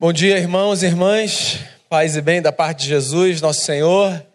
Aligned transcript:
Bom 0.00 0.14
dia, 0.14 0.38
irmãos 0.38 0.82
e 0.82 0.86
irmãs, 0.86 1.58
paz 1.86 2.16
e 2.16 2.22
bem 2.22 2.40
da 2.40 2.50
parte 2.50 2.84
de 2.84 2.88
Jesus, 2.88 3.42
nosso 3.42 3.60
Senhor. 3.60 4.26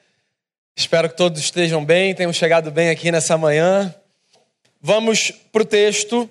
Espero 0.75 1.09
que 1.09 1.17
todos 1.17 1.41
estejam 1.41 1.83
bem, 1.83 2.13
tenham 2.13 2.31
chegado 2.31 2.69
bem 2.69 2.91
aqui 2.91 3.11
nessa 3.11 3.35
manhã. 3.35 3.91
Vamos 4.79 5.31
para 5.31 5.63
o 5.63 5.65
texto, 5.65 6.29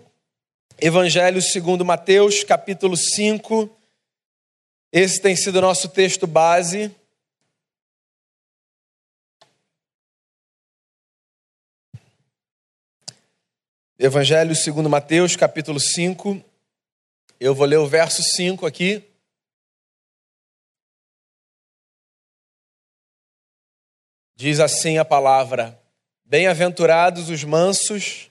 Evangelho 0.80 1.42
segundo 1.42 1.84
Mateus, 1.84 2.44
capítulo 2.44 2.96
5. 2.96 3.68
Esse 4.92 5.20
tem 5.20 5.34
sido 5.34 5.56
o 5.56 5.62
nosso 5.62 5.88
texto 5.88 6.28
base. 6.28 6.94
Evangelho 13.98 14.54
segundo 14.54 14.88
Mateus, 14.88 15.34
capítulo 15.34 15.80
5. 15.80 16.40
Eu 17.40 17.52
vou 17.52 17.66
ler 17.66 17.78
o 17.78 17.88
verso 17.88 18.22
5 18.22 18.64
aqui. 18.64 19.02
Diz 24.36 24.58
assim 24.60 24.98
a 24.98 25.04
palavra: 25.04 25.78
Bem-aventurados 26.24 27.28
os 27.28 27.44
mansos, 27.44 28.30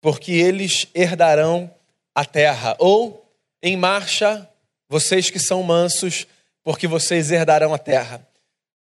porque 0.00 0.32
eles 0.32 0.86
herdarão 0.94 1.72
a 2.14 2.24
terra. 2.24 2.76
Ou, 2.78 3.26
em 3.62 3.76
marcha, 3.76 4.48
vocês 4.88 5.30
que 5.30 5.38
são 5.38 5.62
mansos, 5.62 6.26
porque 6.62 6.86
vocês 6.86 7.30
herdarão 7.32 7.74
a 7.74 7.78
terra. 7.78 8.26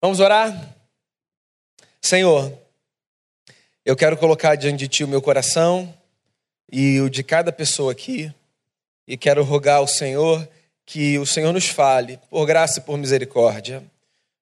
Vamos 0.02 0.20
orar? 0.20 0.76
Senhor, 2.02 2.52
eu 3.86 3.96
quero 3.96 4.18
colocar 4.18 4.56
diante 4.56 4.80
de 4.80 4.88
Ti 4.88 5.04
o 5.04 5.08
meu 5.08 5.22
coração 5.22 5.94
e 6.72 7.00
o 7.00 7.10
de 7.10 7.24
cada 7.24 7.52
pessoa 7.52 7.92
aqui, 7.92 8.34
e 9.08 9.16
quero 9.16 9.44
rogar 9.44 9.78
ao 9.78 9.88
Senhor 9.88 10.48
que 10.86 11.18
o 11.18 11.26
Senhor 11.26 11.54
nos 11.54 11.68
fale, 11.68 12.20
por 12.30 12.46
graça 12.46 12.80
e 12.80 12.84
por 12.84 12.98
misericórdia. 12.98 13.84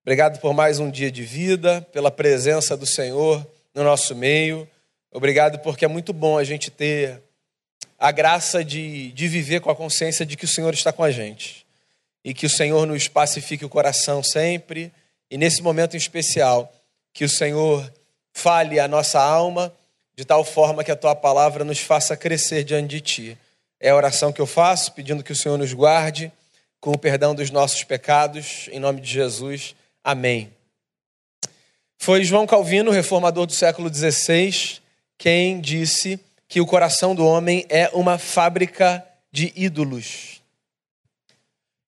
Obrigado 0.10 0.40
por 0.40 0.56
mais 0.56 0.80
um 0.80 0.90
dia 0.90 1.12
de 1.12 1.22
vida, 1.22 1.88
pela 1.94 2.10
presença 2.10 2.76
do 2.76 2.84
Senhor 2.84 3.46
no 3.76 3.84
nosso 3.84 4.16
meio. 4.16 4.68
Obrigado 5.12 5.60
porque 5.60 5.86
é 5.86 5.88
muito 5.88 6.14
bom 6.14 6.36
a 6.36 6.44
gente 6.44 6.72
ter 6.72 7.22
a 7.96 8.12
graça 8.12 8.66
de, 8.66 9.12
de 9.12 9.28
viver 9.28 9.62
com 9.62 9.70
a 9.70 9.76
consciência 9.76 10.26
de 10.26 10.36
que 10.36 10.46
o 10.46 10.48
Senhor 10.48 10.74
está 10.74 10.92
com 10.92 11.04
a 11.04 11.12
gente 11.12 11.64
e 12.26 12.34
que 12.34 12.48
o 12.48 12.50
Senhor 12.50 12.88
nos 12.88 13.08
pacifique 13.08 13.64
o 13.64 13.70
coração 13.70 14.24
sempre 14.24 14.92
e 15.30 15.38
nesse 15.38 15.62
momento 15.62 15.94
em 15.94 15.98
especial 15.98 16.74
que 17.14 17.24
o 17.24 17.30
Senhor 17.30 17.88
fale 18.34 18.80
a 18.80 18.88
nossa 18.88 19.22
alma 19.22 19.72
de 20.16 20.26
tal 20.26 20.44
forma 20.44 20.84
que 20.84 20.92
a 20.92 20.96
tua 20.96 21.14
palavra 21.14 21.64
nos 21.64 21.82
faça 21.82 22.18
crescer 22.18 22.64
diante 22.64 22.88
de 22.90 23.00
ti. 23.00 23.38
É 23.80 23.92
a 23.92 23.96
oração 23.96 24.34
que 24.34 24.42
eu 24.42 24.48
faço, 24.48 24.92
pedindo 24.92 25.24
que 25.24 25.34
o 25.34 25.36
Senhor 25.36 25.60
nos 25.60 25.72
guarde 25.72 26.32
com 26.82 26.94
o 26.94 26.98
perdão 26.98 27.36
dos 27.36 27.52
nossos 27.52 27.84
pecados, 27.84 28.68
em 28.72 28.80
nome 28.80 29.02
de 29.02 29.08
Jesus. 29.08 29.76
Amém. 30.04 30.52
Foi 31.98 32.24
João 32.24 32.48
Calvino, 32.48 32.92
reformador 32.92 33.46
do 33.46 33.54
século 33.54 33.94
XVI, 33.94 34.80
quem 35.18 35.60
disse 35.60 36.20
que 36.48 36.62
o 36.62 36.66
coração 36.66 37.14
do 37.14 37.26
homem 37.26 37.66
é 37.70 37.90
uma 37.94 38.18
fábrica 38.18 39.06
de 39.32 39.52
ídolos. 39.56 40.42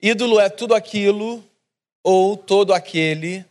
Ídolo 0.02 0.40
é 0.40 0.50
tudo 0.50 0.76
aquilo 0.76 1.44
ou 2.04 2.36
todo 2.36 2.74
aquele 2.74 3.46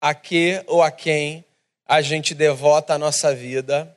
a 0.00 0.14
que 0.14 0.62
ou 0.66 0.82
a 0.82 0.90
quem 0.90 1.44
a 1.86 2.02
gente 2.02 2.34
devota 2.34 2.94
a 2.94 2.98
nossa 2.98 3.34
vida 3.34 3.96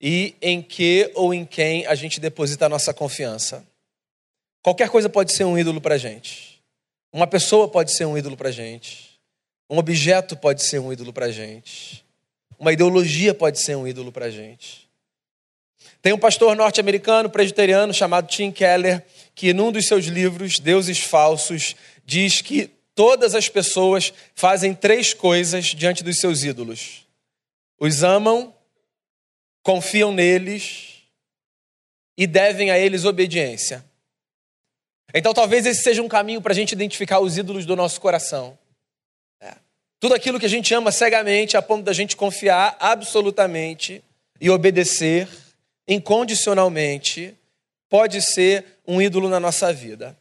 e 0.00 0.34
em 0.40 0.60
que 0.60 1.10
ou 1.14 1.32
em 1.32 1.44
quem 1.44 1.86
a 1.86 1.94
gente 1.94 2.18
deposita 2.18 2.66
a 2.66 2.68
nossa 2.68 2.92
confiança. 2.92 3.64
Qualquer 4.62 4.88
coisa 4.88 5.08
pode 5.08 5.32
ser 5.32 5.44
um 5.44 5.58
ídolo 5.58 5.80
para 5.80 5.94
a 5.96 5.98
gente. 5.98 6.51
Uma 7.12 7.26
pessoa 7.26 7.68
pode 7.68 7.92
ser 7.92 8.06
um 8.06 8.16
ídolo 8.16 8.36
para 8.36 8.48
a 8.48 8.52
gente. 8.52 9.20
Um 9.68 9.78
objeto 9.78 10.36
pode 10.36 10.64
ser 10.64 10.78
um 10.78 10.92
ídolo 10.92 11.12
para 11.12 11.26
a 11.26 11.30
gente. 11.30 12.04
Uma 12.58 12.72
ideologia 12.72 13.34
pode 13.34 13.60
ser 13.60 13.76
um 13.76 13.86
ídolo 13.86 14.10
para 14.10 14.26
a 14.26 14.30
gente. 14.30 14.88
Tem 16.00 16.12
um 16.12 16.18
pastor 16.18 16.56
norte-americano 16.56 17.28
presbiteriano 17.28 17.92
chamado 17.92 18.28
Tim 18.28 18.50
Keller 18.50 19.04
que, 19.34 19.52
num 19.52 19.70
dos 19.70 19.86
seus 19.86 20.06
livros, 20.06 20.58
Deuses 20.58 20.98
Falsos, 20.98 21.76
diz 22.04 22.40
que 22.40 22.70
todas 22.94 23.34
as 23.34 23.48
pessoas 23.48 24.12
fazem 24.34 24.74
três 24.74 25.12
coisas 25.12 25.66
diante 25.66 26.02
dos 26.02 26.18
seus 26.18 26.42
ídolos: 26.42 27.06
os 27.78 28.02
amam, 28.02 28.54
confiam 29.62 30.12
neles 30.12 31.02
e 32.16 32.26
devem 32.26 32.70
a 32.70 32.78
eles 32.78 33.04
obediência. 33.04 33.84
Então 35.14 35.34
talvez 35.34 35.66
esse 35.66 35.82
seja 35.82 36.02
um 36.02 36.08
caminho 36.08 36.40
para 36.40 36.52
a 36.52 36.54
gente 36.54 36.72
identificar 36.72 37.20
os 37.20 37.36
ídolos 37.36 37.66
do 37.66 37.76
nosso 37.76 38.00
coração. 38.00 38.58
É. 39.40 39.54
Tudo 40.00 40.14
aquilo 40.14 40.40
que 40.40 40.46
a 40.46 40.48
gente 40.48 40.72
ama 40.74 40.90
cegamente, 40.90 41.56
a 41.56 41.62
ponto 41.62 41.84
da 41.84 41.92
gente 41.92 42.16
confiar 42.16 42.76
absolutamente 42.80 44.02
e 44.40 44.48
obedecer 44.48 45.28
incondicionalmente, 45.86 47.34
pode 47.88 48.22
ser 48.22 48.64
um 48.86 49.02
ídolo 49.02 49.28
na 49.28 49.38
nossa 49.38 49.72
vida. 49.72 50.16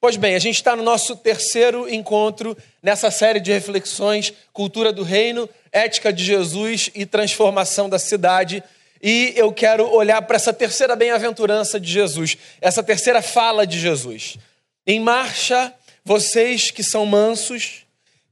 Pois 0.00 0.16
bem, 0.16 0.34
a 0.34 0.38
gente 0.38 0.56
está 0.56 0.74
no 0.74 0.82
nosso 0.82 1.14
terceiro 1.14 1.88
encontro 1.88 2.56
nessa 2.82 3.10
série 3.10 3.38
de 3.38 3.52
reflexões: 3.52 4.32
cultura 4.52 4.92
do 4.92 5.02
reino, 5.02 5.48
ética 5.70 6.12
de 6.12 6.24
Jesus 6.24 6.90
e 6.94 7.06
transformação 7.06 7.88
da 7.88 7.98
cidade. 7.98 8.62
E 9.02 9.32
eu 9.34 9.52
quero 9.52 9.92
olhar 9.92 10.22
para 10.22 10.36
essa 10.36 10.52
terceira 10.52 10.94
bem-aventurança 10.94 11.80
de 11.80 11.90
Jesus, 11.90 12.38
essa 12.60 12.82
terceira 12.82 13.20
fala 13.20 13.66
de 13.66 13.80
Jesus. 13.80 14.38
Em 14.86 15.00
marcha, 15.00 15.74
vocês 16.04 16.70
que 16.70 16.84
são 16.84 17.04
mansos, 17.04 17.84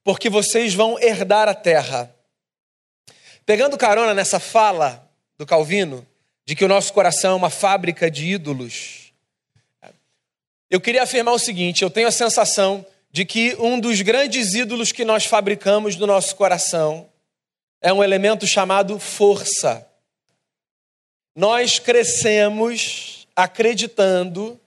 porque 0.05 0.31
vocês 0.31 0.73
vão 0.73 0.97
herdar 1.01 1.49
a 1.49 1.55
terra. 1.55 2.15
Pegando 3.45 3.77
carona 3.77 4.15
nessa 4.15 4.39
fala 4.39 5.11
do 5.37 5.45
Calvino, 5.45 6.07
de 6.47 6.55
que 6.55 6.65
o 6.65 6.69
nosso 6.69 6.93
coração 6.93 7.33
é 7.33 7.37
uma 7.37 7.51
fábrica 7.51 8.09
de 8.09 8.27
ídolos, 8.27 9.13
eu 10.71 10.81
queria 10.81 11.03
afirmar 11.03 11.35
o 11.35 11.39
seguinte: 11.39 11.83
eu 11.83 11.91
tenho 11.91 12.07
a 12.07 12.13
sensação 12.13 12.87
de 13.11 13.25
que 13.25 13.57
um 13.59 13.81
dos 13.81 14.01
grandes 14.03 14.55
ídolos 14.55 14.93
que 14.93 15.05
nós 15.05 15.25
fabricamos 15.25 15.97
no 15.97 16.07
nosso 16.07 16.37
coração 16.37 17.09
é 17.81 17.93
um 17.93 18.05
elemento 18.05 18.47
chamado 18.47 18.99
força. 19.01 19.90
Nós 21.35 21.79
crescemos 21.79 23.27
acreditando 23.37 24.61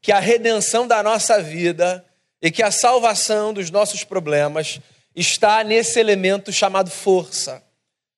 que 0.00 0.12
a 0.12 0.18
redenção 0.18 0.86
da 0.86 1.02
nossa 1.02 1.42
vida 1.42 2.04
e 2.40 2.50
que 2.50 2.62
a 2.62 2.70
salvação 2.70 3.52
dos 3.52 3.70
nossos 3.70 4.02
problemas 4.02 4.80
está 5.14 5.62
nesse 5.62 6.00
elemento 6.00 6.52
chamado 6.52 6.90
força. 6.90 7.62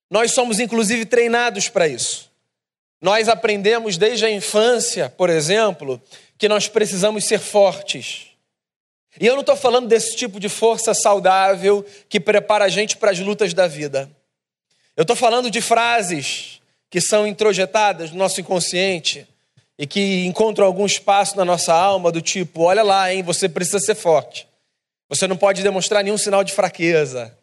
Nós 0.09 0.33
somos 0.33 0.61
inclusive 0.61 1.05
treinados 1.07 1.69
para 1.69 1.89
isso. 1.89 2.31
Nós 3.01 3.29
aprendemos 3.29 3.97
desde 3.97 4.25
a 4.25 4.31
infância, 4.31 5.09
por 5.09 5.29
exemplo, 5.29 6.01
que 6.39 6.49
nós 6.49 6.69
precisamos 6.69 7.25
ser 7.25 7.41
fortes. 7.41 8.29
E 9.21 9.27
eu 9.27 9.35
não 9.35 9.41
estou 9.41 9.57
falando 9.57 9.89
desse 9.89 10.15
tipo 10.15 10.39
de 10.39 10.49
força 10.49 10.95
saudável 10.95 11.85
que 12.09 12.21
prepara 12.21 12.67
a 12.67 12.69
gente 12.69 12.97
para 12.97 13.11
as 13.11 13.19
lutas 13.19 13.53
da 13.53 13.67
vida. 13.67 14.09
Eu 14.97 15.03
estou 15.03 15.17
falando 15.17 15.51
de 15.51 15.61
frases 15.61 16.62
que 16.93 17.01
são 17.01 17.27
introjetadas 17.27 18.11
no 18.11 18.19
nosso 18.19 18.39
inconsciente 18.39 19.27
e 19.79 19.87
que 19.87 20.27
encontram 20.27 20.67
algum 20.67 20.85
espaço 20.85 21.39
na 21.39 21.45
nossa 21.45 21.73
alma 21.73 22.13
do 22.13 22.21
tipo, 22.21 22.65
olha 22.65 22.83
lá, 22.83 23.11
hein, 23.11 23.23
você 23.23 23.49
precisa 23.49 23.81
ser 23.81 23.95
forte. 23.95 24.47
Você 25.09 25.27
não 25.27 25.35
pode 25.35 25.63
demonstrar 25.63 26.05
nenhum 26.05 26.19
sinal 26.19 26.45
de 26.45 26.53
fraqueza. 26.53 27.35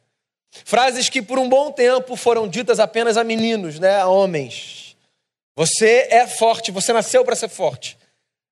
Frases 0.51 1.09
que 1.09 1.19
por 1.19 1.39
um 1.39 1.49
bom 1.49 1.71
tempo 1.71 2.15
foram 2.15 2.47
ditas 2.47 2.79
apenas 2.79 3.17
a 3.17 3.23
meninos, 3.23 3.79
né, 3.79 3.99
a 3.99 4.07
homens. 4.07 4.95
Você 5.55 6.07
é 6.11 6.27
forte, 6.27 6.69
você 6.69 6.93
nasceu 6.93 7.25
para 7.25 7.35
ser 7.35 7.49
forte. 7.49 7.97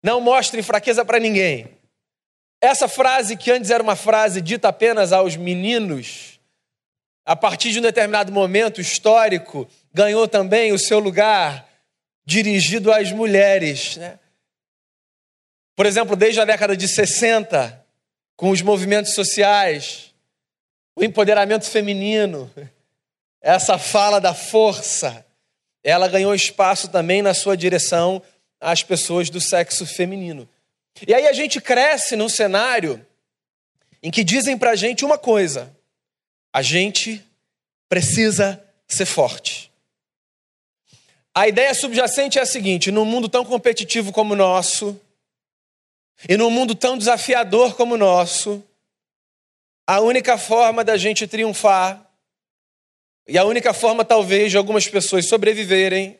Não 0.01 0.19
mostre 0.19 0.63
fraqueza 0.63 1.05
para 1.05 1.19
ninguém. 1.19 1.67
Essa 2.59 2.87
frase 2.87 3.37
que 3.37 3.51
antes 3.51 3.69
era 3.69 3.83
uma 3.83 3.95
frase 3.95 4.41
dita 4.41 4.69
apenas 4.69 5.13
aos 5.13 5.35
meninos, 5.35 6.36
a 7.27 7.35
partir 7.35 7.71
de 7.71 7.79
um 7.79 7.81
determinado 7.81 8.31
momento 8.31 8.79
histórico, 8.79 9.67
ganhou 9.93 10.29
também 10.29 10.71
o 10.71 10.79
seu 10.79 10.97
lugar 10.97 11.67
dirigido 12.25 12.89
às 12.89 13.11
mulheres. 13.11 13.97
Né? 13.97 14.17
Por 15.75 15.85
exemplo, 15.85 16.15
desde 16.15 16.39
a 16.39 16.45
década 16.45 16.77
de 16.77 16.87
60, 16.87 17.85
com 18.37 18.49
os 18.49 18.61
movimentos 18.61 19.13
sociais, 19.13 20.13
o 20.95 21.03
empoderamento 21.03 21.65
feminino, 21.65 22.49
essa 23.41 23.77
fala 23.77 24.21
da 24.21 24.33
força, 24.33 25.25
ela 25.83 26.07
ganhou 26.07 26.33
espaço 26.33 26.87
também 26.87 27.21
na 27.21 27.33
sua 27.33 27.57
direção 27.57 28.21
às 28.57 28.83
pessoas 28.83 29.29
do 29.29 29.41
sexo 29.41 29.85
feminino. 29.85 30.47
E 31.05 31.13
aí 31.13 31.27
a 31.27 31.33
gente 31.33 31.59
cresce 31.59 32.15
num 32.15 32.29
cenário 32.29 33.05
em 34.01 34.09
que 34.09 34.23
dizem 34.23 34.57
pra 34.57 34.77
gente 34.77 35.03
uma 35.03 35.17
coisa: 35.17 35.75
a 36.57 36.61
gente 36.63 37.23
precisa 37.87 38.59
ser 38.87 39.05
forte. 39.05 39.71
A 41.31 41.47
ideia 41.47 41.71
subjacente 41.75 42.39
é 42.39 42.41
a 42.41 42.47
seguinte: 42.47 42.89
num 42.89 43.05
mundo 43.05 43.29
tão 43.29 43.45
competitivo 43.45 44.11
como 44.11 44.33
o 44.33 44.35
nosso, 44.35 44.99
E 46.27 46.35
num 46.35 46.49
mundo 46.49 46.73
tão 46.73 46.97
desafiador 46.97 47.75
como 47.75 47.93
o 47.93 47.97
nosso, 47.97 48.63
a 49.85 49.99
única 49.99 50.35
forma 50.35 50.83
da 50.83 50.97
gente 50.97 51.27
triunfar, 51.27 52.03
e 53.27 53.37
a 53.37 53.43
única 53.43 53.71
forma, 53.71 54.03
talvez, 54.03 54.49
de 54.49 54.57
algumas 54.57 54.87
pessoas 54.87 55.27
sobreviverem, 55.27 56.19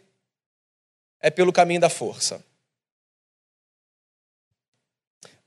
é 1.19 1.31
pelo 1.31 1.51
caminho 1.51 1.81
da 1.81 1.89
força. 1.89 2.45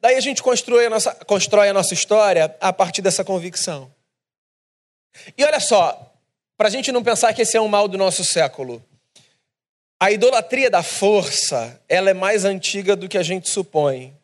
Daí 0.01 0.17
a 0.17 0.21
gente 0.21 0.43
constrói 0.43 0.87
a 0.87 0.91
nossa, 0.91 1.15
constrói 1.25 1.69
a 1.69 1.73
nossa 1.73 1.95
história 1.95 2.57
a 2.61 2.73
partir 2.73 3.03
dessa 3.03 3.23
convicção. 3.23 4.00
E 5.37 5.45
olha 5.45 5.61
só, 5.61 6.15
para 6.57 6.69
a 6.69 6.71
gente 6.71 6.93
não 6.93 7.03
pensar 7.03 7.33
que 7.33 7.43
esse 7.43 7.57
é 7.57 7.61
um 7.61 7.69
mal 7.69 7.89
do 7.89 7.99
nosso 7.99 8.25
século, 8.25 8.85
a 9.99 10.11
idolatria 10.11 10.71
da 10.71 10.83
força, 10.83 11.81
ela 11.89 12.11
é 12.11 12.15
mais 12.15 12.45
antiga 12.45 12.97
do 12.97 13.09
que 13.09 13.19
a 13.19 13.23
gente 13.23 13.51
supõe. 13.51 14.17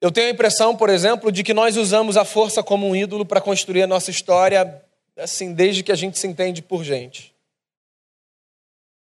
Eu 0.00 0.12
tenho 0.12 0.28
a 0.28 0.30
impressão, 0.30 0.76
por 0.76 0.90
exemplo, 0.90 1.32
de 1.32 1.42
que 1.42 1.54
nós 1.54 1.78
usamos 1.78 2.18
a 2.18 2.26
força 2.26 2.62
como 2.62 2.86
um 2.86 2.94
ídolo 2.94 3.24
para 3.24 3.40
construir 3.40 3.82
a 3.82 3.86
nossa 3.86 4.10
história, 4.10 4.82
assim, 5.16 5.54
desde 5.54 5.82
que 5.82 5.90
a 5.90 5.94
gente 5.94 6.18
se 6.18 6.26
entende 6.26 6.60
por 6.60 6.84
gente. 6.84 7.34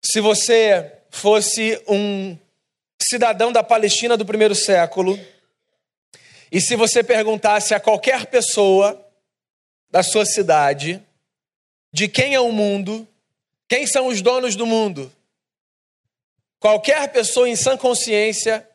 Se 0.03 0.19
você 0.19 0.93
fosse 1.09 1.81
um 1.87 2.37
cidadão 3.01 3.51
da 3.51 3.63
Palestina 3.63 4.17
do 4.17 4.25
primeiro 4.25 4.53
século, 4.53 5.17
e 6.51 6.59
se 6.59 6.75
você 6.75 7.01
perguntasse 7.01 7.73
a 7.73 7.79
qualquer 7.79 8.25
pessoa 8.25 9.08
da 9.89 10.03
sua 10.03 10.25
cidade 10.25 11.03
de 11.91 12.07
quem 12.07 12.35
é 12.35 12.39
o 12.39 12.51
mundo, 12.51 13.07
quem 13.67 13.87
são 13.87 14.07
os 14.07 14.21
donos 14.21 14.55
do 14.55 14.65
mundo? 14.65 15.11
Qualquer 16.59 17.11
pessoa 17.11 17.49
em 17.49 17.55
sã 17.55 17.77
consciência 17.77 18.67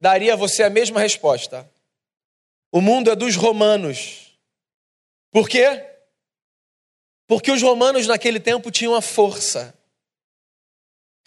daria 0.00 0.34
a 0.34 0.36
você 0.36 0.62
a 0.62 0.70
mesma 0.70 1.00
resposta. 1.00 1.68
O 2.70 2.80
mundo 2.80 3.10
é 3.10 3.16
dos 3.16 3.34
romanos. 3.34 4.38
Por 5.30 5.48
quê? 5.48 5.84
Porque 7.26 7.50
os 7.50 7.62
romanos 7.62 8.06
naquele 8.06 8.38
tempo 8.38 8.70
tinham 8.70 8.94
a 8.94 9.00
força. 9.00 9.74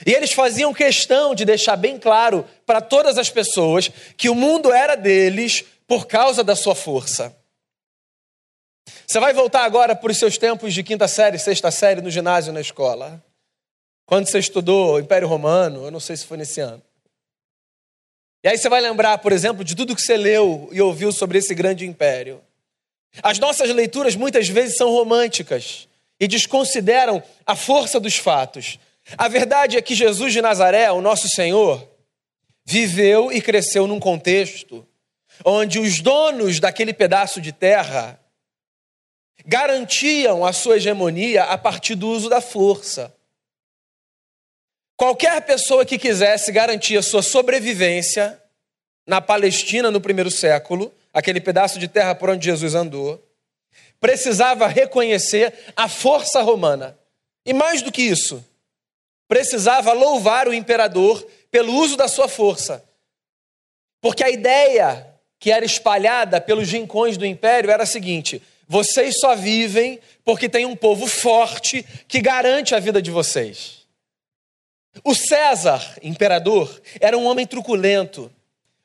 E 0.05 0.11
eles 0.11 0.33
faziam 0.33 0.73
questão 0.73 1.33
de 1.33 1.45
deixar 1.45 1.75
bem 1.75 1.97
claro 1.97 2.47
para 2.65 2.81
todas 2.81 3.17
as 3.17 3.29
pessoas 3.29 3.89
que 4.17 4.29
o 4.29 4.35
mundo 4.35 4.71
era 4.71 4.95
deles 4.95 5.63
por 5.87 6.07
causa 6.07 6.43
da 6.43 6.55
sua 6.55 6.75
força. 6.75 7.35
Você 9.07 9.19
vai 9.19 9.33
voltar 9.33 9.63
agora 9.63 9.95
para 9.95 10.11
os 10.11 10.17
seus 10.17 10.37
tempos 10.37 10.73
de 10.73 10.83
quinta 10.83 11.07
série, 11.07 11.37
sexta 11.37 11.71
série 11.71 12.01
no 12.01 12.09
ginásio, 12.09 12.53
na 12.53 12.61
escola. 12.61 13.23
Quando 14.05 14.27
você 14.27 14.39
estudou 14.39 14.99
Império 14.99 15.27
Romano, 15.27 15.85
eu 15.85 15.91
não 15.91 15.99
sei 15.99 16.17
se 16.17 16.25
foi 16.25 16.37
nesse 16.37 16.59
ano. 16.59 16.81
E 18.43 18.47
aí 18.47 18.57
você 18.57 18.67
vai 18.67 18.81
lembrar, 18.81 19.19
por 19.19 19.31
exemplo, 19.31 19.63
de 19.63 19.75
tudo 19.75 19.95
que 19.95 20.01
você 20.01 20.17
leu 20.17 20.67
e 20.71 20.81
ouviu 20.81 21.11
sobre 21.11 21.37
esse 21.37 21.55
grande 21.55 21.85
império. 21.85 22.41
As 23.21 23.39
nossas 23.39 23.69
leituras 23.69 24.15
muitas 24.15 24.49
vezes 24.49 24.75
são 24.75 24.91
românticas 24.91 25.87
e 26.19 26.27
desconsideram 26.27 27.23
a 27.45 27.55
força 27.55 27.99
dos 27.99 28.17
fatos. 28.17 28.79
A 29.17 29.27
verdade 29.27 29.77
é 29.77 29.81
que 29.81 29.95
Jesus 29.95 30.33
de 30.33 30.41
Nazaré, 30.41 30.91
o 30.91 31.01
nosso 31.01 31.29
Senhor, 31.29 31.87
viveu 32.65 33.31
e 33.31 33.41
cresceu 33.41 33.87
num 33.87 33.99
contexto 33.99 34.85
onde 35.45 35.79
os 35.79 35.99
donos 35.99 36.59
daquele 36.59 36.93
pedaço 36.93 37.41
de 37.41 37.51
terra 37.51 38.19
garantiam 39.45 40.45
a 40.45 40.53
sua 40.53 40.77
hegemonia 40.77 41.43
a 41.43 41.57
partir 41.57 41.95
do 41.95 42.07
uso 42.07 42.29
da 42.29 42.41
força. 42.41 43.13
Qualquer 44.95 45.41
pessoa 45.41 45.85
que 45.85 45.97
quisesse 45.97 46.51
garantir 46.51 46.97
a 46.97 47.01
sua 47.01 47.21
sobrevivência 47.21 48.41
na 49.05 49.19
Palestina 49.19 49.91
no 49.91 49.99
primeiro 49.99 50.31
século, 50.31 50.93
aquele 51.13 51.41
pedaço 51.41 51.77
de 51.77 51.87
terra 51.87 52.15
por 52.15 52.29
onde 52.29 52.45
Jesus 52.45 52.73
andou, 52.73 53.21
precisava 53.99 54.67
reconhecer 54.67 55.53
a 55.75 55.87
força 55.87 56.41
romana. 56.41 56.97
E 57.45 57.53
mais 57.53 57.81
do 57.81 57.91
que 57.91 58.01
isso, 58.01 58.45
precisava 59.27 59.91
louvar 59.93 60.47
o 60.47 60.53
imperador 60.53 61.25
pelo 61.51 61.73
uso 61.73 61.97
da 61.97 62.07
sua 62.07 62.27
força. 62.27 62.83
Porque 63.99 64.23
a 64.23 64.29
ideia 64.29 65.07
que 65.39 65.51
era 65.51 65.65
espalhada 65.65 66.39
pelos 66.39 66.71
rincões 66.71 67.17
do 67.17 67.25
império 67.25 67.69
era 67.69 67.83
a 67.83 67.87
seguinte: 67.87 68.41
vocês 68.67 69.19
só 69.19 69.35
vivem 69.35 69.99
porque 70.23 70.47
tem 70.47 70.65
um 70.65 70.75
povo 70.75 71.07
forte 71.07 71.85
que 72.07 72.21
garante 72.21 72.73
a 72.73 72.79
vida 72.79 73.01
de 73.01 73.11
vocês. 73.11 73.83
O 75.03 75.15
César, 75.15 75.97
imperador, 76.01 76.81
era 76.99 77.17
um 77.17 77.25
homem 77.25 77.47
truculento, 77.47 78.31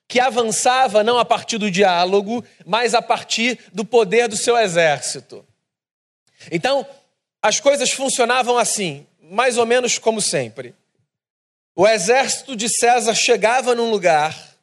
que 0.07 0.19
avançava 0.19 1.05
não 1.05 1.19
a 1.19 1.25
partir 1.25 1.59
do 1.59 1.71
diálogo, 1.71 2.43
mas 2.65 2.95
a 2.95 3.03
partir 3.03 3.59
do 3.73 3.85
poder 3.85 4.27
do 4.27 4.37
seu 4.37 4.57
exército. 4.57 5.45
Então, 6.51 6.87
as 7.43 7.61
coisas 7.61 7.91
funcionavam 7.91 8.57
assim, 8.57 9.07
mais 9.21 9.59
ou 9.59 9.67
menos 9.67 9.99
como 9.99 10.23
sempre. 10.23 10.75
O 11.77 11.87
exército 11.87 12.57
de 12.57 12.69
César 12.69 13.15
chegava 13.15 13.75
num 13.75 13.91
lugar, 13.91 14.57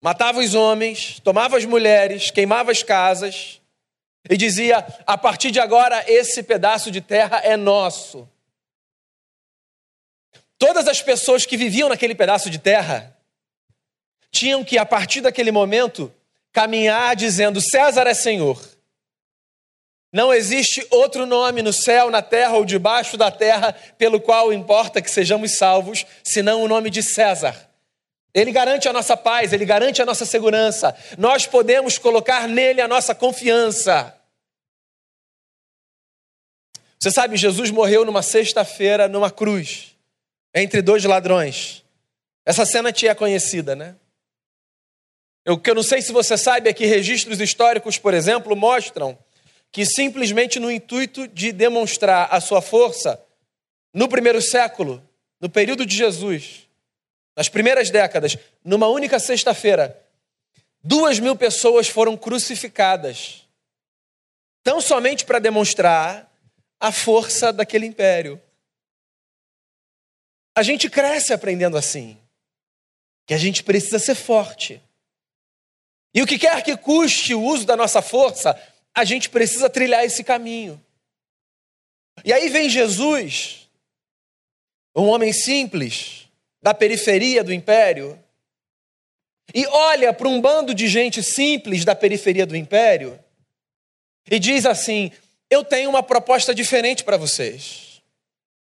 matava 0.00 0.40
os 0.40 0.54
homens, 0.54 1.20
tomava 1.22 1.58
as 1.58 1.64
mulheres, 1.66 2.30
queimava 2.30 2.72
as 2.72 2.82
casas, 2.82 3.59
e 4.28 4.36
dizia: 4.36 4.86
a 5.06 5.16
partir 5.16 5.50
de 5.50 5.60
agora, 5.60 6.04
esse 6.06 6.42
pedaço 6.42 6.90
de 6.90 7.00
terra 7.00 7.40
é 7.42 7.56
nosso. 7.56 8.28
Todas 10.58 10.86
as 10.88 11.00
pessoas 11.00 11.46
que 11.46 11.56
viviam 11.56 11.88
naquele 11.88 12.14
pedaço 12.14 12.50
de 12.50 12.58
terra 12.58 13.16
tinham 14.30 14.62
que, 14.62 14.76
a 14.76 14.84
partir 14.84 15.20
daquele 15.20 15.50
momento, 15.50 16.12
caminhar 16.52 17.16
dizendo: 17.16 17.60
César 17.60 18.06
é 18.06 18.14
Senhor. 18.14 18.60
Não 20.12 20.34
existe 20.34 20.84
outro 20.90 21.24
nome 21.24 21.62
no 21.62 21.72
céu, 21.72 22.10
na 22.10 22.20
terra 22.20 22.56
ou 22.56 22.64
debaixo 22.64 23.16
da 23.16 23.30
terra 23.30 23.72
pelo 23.96 24.20
qual 24.20 24.52
importa 24.52 25.00
que 25.00 25.10
sejamos 25.10 25.56
salvos, 25.56 26.04
senão 26.24 26.62
o 26.62 26.68
nome 26.68 26.90
de 26.90 27.00
César. 27.00 27.69
Ele 28.32 28.52
garante 28.52 28.88
a 28.88 28.92
nossa 28.92 29.16
paz, 29.16 29.52
ele 29.52 29.64
garante 29.64 30.00
a 30.00 30.06
nossa 30.06 30.24
segurança. 30.24 30.96
Nós 31.18 31.46
podemos 31.46 31.98
colocar 31.98 32.46
nele 32.46 32.80
a 32.80 32.88
nossa 32.88 33.14
confiança. 33.14 34.16
Você 36.98 37.10
sabe, 37.10 37.36
Jesus 37.36 37.70
morreu 37.70 38.04
numa 38.04 38.22
sexta-feira 38.22 39.08
numa 39.08 39.30
cruz, 39.30 39.96
entre 40.54 40.82
dois 40.82 41.02
ladrões. 41.04 41.82
Essa 42.44 42.66
cena 42.66 42.92
te 42.92 43.08
é 43.08 43.14
conhecida, 43.14 43.74
né? 43.74 43.96
O 45.48 45.58
que 45.58 45.70
eu 45.70 45.74
não 45.74 45.82
sei 45.82 46.02
se 46.02 46.12
você 46.12 46.36
sabe 46.36 46.68
é 46.68 46.72
que 46.72 46.84
registros 46.84 47.40
históricos, 47.40 47.96
por 47.96 48.12
exemplo, 48.12 48.54
mostram 48.54 49.18
que 49.72 49.86
simplesmente 49.86 50.60
no 50.60 50.70
intuito 50.70 51.26
de 51.28 51.52
demonstrar 51.52 52.28
a 52.30 52.40
sua 52.40 52.60
força, 52.60 53.20
no 53.94 54.08
primeiro 54.08 54.42
século, 54.42 55.02
no 55.40 55.48
período 55.48 55.86
de 55.86 55.96
Jesus, 55.96 56.68
nas 57.36 57.48
primeiras 57.48 57.90
décadas, 57.90 58.36
numa 58.64 58.88
única 58.88 59.18
sexta-feira, 59.18 60.00
duas 60.82 61.18
mil 61.18 61.36
pessoas 61.36 61.88
foram 61.88 62.16
crucificadas. 62.16 63.48
Tão 64.62 64.80
somente 64.80 65.24
para 65.24 65.38
demonstrar 65.38 66.30
a 66.78 66.90
força 66.90 67.52
daquele 67.52 67.86
império. 67.86 68.40
A 70.54 70.62
gente 70.62 70.90
cresce 70.90 71.32
aprendendo 71.32 71.76
assim, 71.76 72.18
que 73.26 73.34
a 73.34 73.38
gente 73.38 73.62
precisa 73.62 73.98
ser 73.98 74.14
forte. 74.14 74.82
E 76.12 76.20
o 76.20 76.26
que 76.26 76.38
quer 76.38 76.62
que 76.62 76.76
custe 76.76 77.34
o 77.34 77.42
uso 77.42 77.64
da 77.64 77.76
nossa 77.76 78.02
força, 78.02 78.60
a 78.94 79.04
gente 79.04 79.30
precisa 79.30 79.70
trilhar 79.70 80.04
esse 80.04 80.24
caminho. 80.24 80.82
E 82.24 82.32
aí 82.32 82.48
vem 82.48 82.68
Jesus, 82.68 83.70
um 84.94 85.06
homem 85.06 85.32
simples, 85.32 86.19
da 86.62 86.74
periferia 86.74 87.42
do 87.42 87.52
império, 87.52 88.18
e 89.54 89.66
olha 89.66 90.12
para 90.12 90.28
um 90.28 90.40
bando 90.40 90.74
de 90.74 90.86
gente 90.88 91.22
simples 91.22 91.84
da 91.84 91.94
periferia 91.94 92.46
do 92.46 92.56
império 92.56 93.18
e 94.30 94.38
diz 94.38 94.64
assim: 94.64 95.10
Eu 95.48 95.64
tenho 95.64 95.90
uma 95.90 96.02
proposta 96.02 96.54
diferente 96.54 97.02
para 97.02 97.16
vocês. 97.16 98.00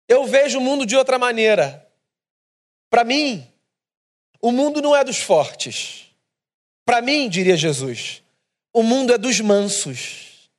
Eu 0.07 0.25
vejo 0.25 0.59
o 0.59 0.61
mundo 0.61 0.85
de 0.85 0.95
outra 0.95 1.17
maneira. 1.17 1.87
Para 2.89 3.03
mim, 3.03 3.45
o 4.39 4.51
mundo 4.51 4.81
não 4.81 4.95
é 4.95 5.03
dos 5.03 5.17
fortes. 5.17 6.05
Para 6.85 7.01
mim, 7.01 7.27
diria 7.27 7.57
Jesus, 7.57 8.21
o 8.71 8.83
mundo 8.83 9.11
é 9.11 9.17
dos 9.17 9.39
mansos. 9.39 10.49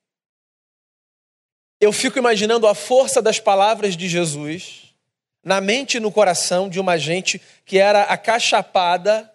Eu 1.81 1.93
fico 1.93 2.19
imaginando 2.19 2.67
a 2.67 2.75
força 2.75 3.23
das 3.23 3.39
palavras 3.39 3.97
de 3.97 4.09
Jesus 4.09 4.86
na 5.47 5.61
mente 5.61 5.99
e 5.99 6.01
no 6.01 6.11
coração 6.11 6.69
de 6.69 6.81
uma 6.81 6.99
gente 6.99 7.41
que 7.65 7.79
era 7.79 8.03
acachapada 8.03 9.33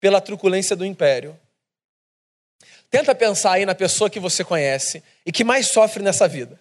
pela 0.00 0.18
truculência 0.18 0.74
do 0.74 0.86
império. 0.86 1.38
Tenta 2.88 3.14
pensar 3.14 3.52
aí 3.52 3.66
na 3.66 3.74
pessoa 3.74 4.08
que 4.08 4.18
você 4.18 4.42
conhece 4.42 5.02
e 5.24 5.30
que 5.30 5.44
mais 5.44 5.70
sofre 5.70 6.02
nessa 6.02 6.26
vida. 6.26 6.58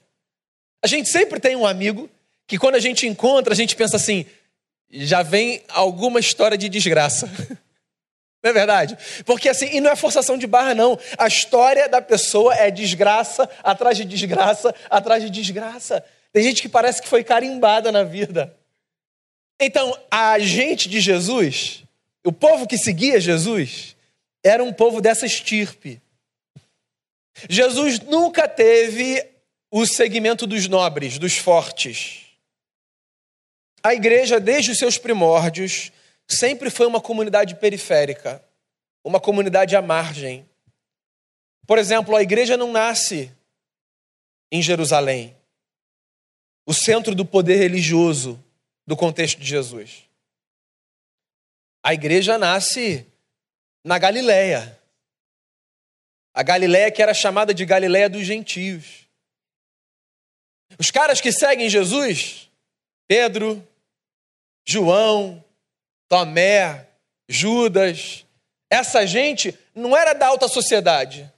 A 0.84 0.88
gente 0.88 1.08
sempre 1.08 1.40
tem 1.40 1.56
um 1.56 1.66
amigo 1.66 2.10
que 2.46 2.58
quando 2.58 2.76
a 2.76 2.80
gente 2.80 3.08
encontra, 3.08 3.54
a 3.54 3.56
gente 3.56 3.74
pensa 3.74 3.96
assim, 3.96 4.26
já 4.92 5.24
vem 5.24 5.64
alguma 5.70 6.20
história 6.20 6.58
de 6.58 6.68
desgraça. 6.68 7.26
Não 8.44 8.50
é 8.50 8.54
verdade? 8.54 8.98
Porque 9.26 9.48
assim, 9.48 9.70
e 9.74 9.82
não 9.82 9.92
é 9.92 9.98
forçação 9.98 10.38
de 10.38 10.48
barra, 10.48 10.74
não. 10.74 10.98
A 11.18 11.28
história 11.28 11.90
da 11.90 12.02
pessoa 12.02 12.56
é 12.56 12.72
desgraça 12.72 13.50
atrás 13.62 13.98
de 13.98 14.06
desgraça 14.06 14.74
atrás 14.90 15.22
de 15.22 15.30
desgraça. 15.30 16.02
Tem 16.32 16.42
gente 16.42 16.62
que 16.62 16.70
parece 16.70 17.02
que 17.02 17.08
foi 17.10 17.22
carimbada 17.22 17.92
na 17.92 18.04
vida. 18.04 18.58
Então, 19.60 19.98
a 20.10 20.40
gente 20.40 20.88
de 20.88 21.02
Jesus, 21.02 21.84
o 22.26 22.32
povo 22.32 22.66
que 22.66 22.78
seguia 22.78 23.20
Jesus, 23.20 23.96
era 24.44 24.64
um 24.64 24.72
povo 24.72 25.02
dessa 25.02 25.26
estirpe. 25.26 26.02
Jesus 27.50 28.00
nunca 28.00 28.48
teve 28.48 29.26
o 29.70 29.86
segmento 29.86 30.48
dos 30.48 30.68
nobres, 30.68 31.18
dos 31.18 31.38
fortes. 31.38 32.26
A 33.84 33.94
igreja, 33.94 34.40
desde 34.40 34.72
os 34.72 34.78
seus 34.78 34.98
primórdios, 34.98 35.92
sempre 36.28 36.70
foi 36.70 36.86
uma 36.88 37.02
comunidade 37.02 37.56
periférica, 37.56 38.44
uma 39.04 39.20
comunidade 39.20 39.76
à 39.76 39.82
margem. 39.82 40.48
Por 41.68 41.78
exemplo, 41.78 42.16
a 42.16 42.22
igreja 42.22 42.56
não 42.56 42.72
nasce 42.72 43.32
em 44.52 44.62
Jerusalém, 44.62 45.36
o 46.66 46.74
centro 46.74 47.14
do 47.14 47.26
poder 47.26 47.58
religioso 47.58 48.42
do 48.90 48.98
contexto 48.98 49.40
de 49.40 49.46
Jesus. 49.46 50.04
A 51.84 51.94
igreja 51.94 52.40
nasce 52.40 53.06
na 53.86 54.00
Galileia. 54.00 54.82
A 56.34 56.42
Galileia 56.42 56.92
que 56.92 57.00
era 57.00 57.14
chamada 57.14 57.54
de 57.54 57.64
Galileia 57.68 58.10
dos 58.10 58.26
gentios. 58.26 59.08
Os 60.80 60.90
caras 60.90 61.22
que 61.22 61.32
seguem 61.32 61.70
Jesus, 61.70 62.50
Pedro, 63.08 63.64
João, 64.68 65.46
Tomé, 66.08 66.88
Judas, 67.30 68.26
essa 68.72 69.06
gente 69.06 69.56
não 69.76 69.96
era 69.96 70.14
da 70.14 70.26
alta 70.26 70.48
sociedade. 70.48 71.32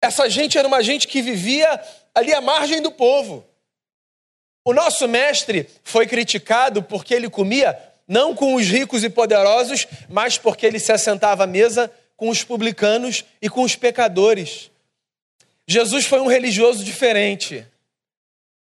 Essa 0.00 0.30
gente 0.30 0.56
era 0.56 0.68
uma 0.68 0.80
gente 0.80 1.08
que 1.08 1.22
vivia 1.22 1.84
ali 2.14 2.32
à 2.32 2.40
margem 2.40 2.80
do 2.80 2.92
povo. 2.92 3.49
O 4.64 4.72
nosso 4.72 5.08
mestre 5.08 5.68
foi 5.82 6.06
criticado 6.06 6.82
porque 6.82 7.14
ele 7.14 7.30
comia 7.30 7.78
não 8.06 8.34
com 8.34 8.54
os 8.54 8.66
ricos 8.66 9.04
e 9.04 9.08
poderosos, 9.08 9.86
mas 10.08 10.36
porque 10.36 10.66
ele 10.66 10.80
se 10.80 10.92
assentava 10.92 11.44
à 11.44 11.46
mesa 11.46 11.90
com 12.16 12.28
os 12.28 12.42
publicanos 12.42 13.24
e 13.40 13.48
com 13.48 13.62
os 13.62 13.76
pecadores. 13.76 14.70
Jesus 15.66 16.04
foi 16.04 16.20
um 16.20 16.26
religioso 16.26 16.84
diferente. 16.84 17.64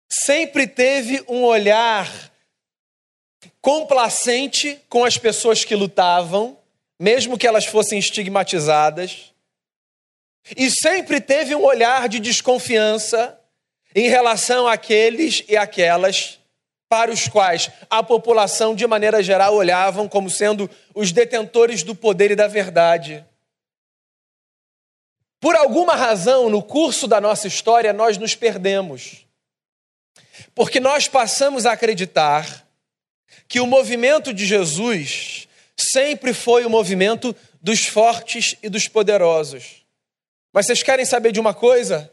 Sempre 0.09 0.65
teve 0.65 1.23
um 1.27 1.43
olhar 1.43 2.31
complacente 3.61 4.79
com 4.87 5.03
as 5.03 5.17
pessoas 5.17 5.65
que 5.65 5.75
lutavam, 5.75 6.57
mesmo 6.99 7.37
que 7.37 7.45
elas 7.45 7.65
fossem 7.65 7.99
estigmatizadas, 7.99 9.33
e 10.55 10.69
sempre 10.71 11.19
teve 11.19 11.53
um 11.53 11.63
olhar 11.63 12.07
de 12.07 12.19
desconfiança 12.19 13.37
em 13.95 14.09
relação 14.09 14.67
àqueles 14.67 15.41
e 15.47 15.55
aquelas 15.55 16.37
para 16.89 17.11
os 17.11 17.27
quais 17.27 17.71
a 17.89 18.03
população, 18.03 18.75
de 18.75 18.85
maneira 18.85 19.23
geral, 19.23 19.55
olhavam 19.55 20.07
como 20.07 20.29
sendo 20.29 20.69
os 20.93 21.11
detentores 21.11 21.81
do 21.81 21.95
poder 21.95 22.31
e 22.31 22.35
da 22.35 22.47
verdade. 22.47 23.25
Por 25.39 25.55
alguma 25.55 25.95
razão, 25.95 26.49
no 26.49 26.61
curso 26.61 27.07
da 27.07 27.21
nossa 27.21 27.47
história, 27.47 27.93
nós 27.93 28.17
nos 28.17 28.35
perdemos. 28.35 29.25
Porque 30.53 30.79
nós 30.79 31.07
passamos 31.07 31.65
a 31.65 31.71
acreditar 31.71 32.67
que 33.47 33.59
o 33.59 33.67
movimento 33.67 34.33
de 34.33 34.45
Jesus 34.45 35.47
sempre 35.77 36.33
foi 36.33 36.65
o 36.65 36.69
movimento 36.69 37.35
dos 37.61 37.85
fortes 37.85 38.55
e 38.61 38.69
dos 38.69 38.87
poderosos. 38.87 39.85
Mas 40.53 40.65
vocês 40.65 40.83
querem 40.83 41.05
saber 41.05 41.31
de 41.31 41.39
uma 41.39 41.53
coisa? 41.53 42.11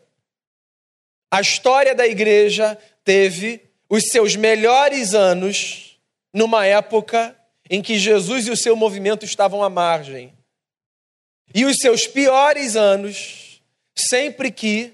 A 1.33 1.41
história 1.41 1.95
da 1.95 2.07
igreja 2.07 2.79
teve 3.03 3.63
os 3.89 4.09
seus 4.09 4.37
melhores 4.37 5.15
anos 5.15 5.99
numa 6.31 6.67
época 6.67 7.35
em 7.71 7.81
que 7.81 7.99
Jesus 7.99 8.47
e 8.47 8.51
o 8.51 8.57
seu 8.57 8.77
movimento 8.77 9.25
estavam 9.25 9.65
à 9.65 9.71
margem. 9.71 10.31
E 11.55 11.65
os 11.65 11.79
seus 11.79 12.07
piores 12.07 12.77
anos 12.77 13.63
sempre 13.97 14.53
que 14.53 14.93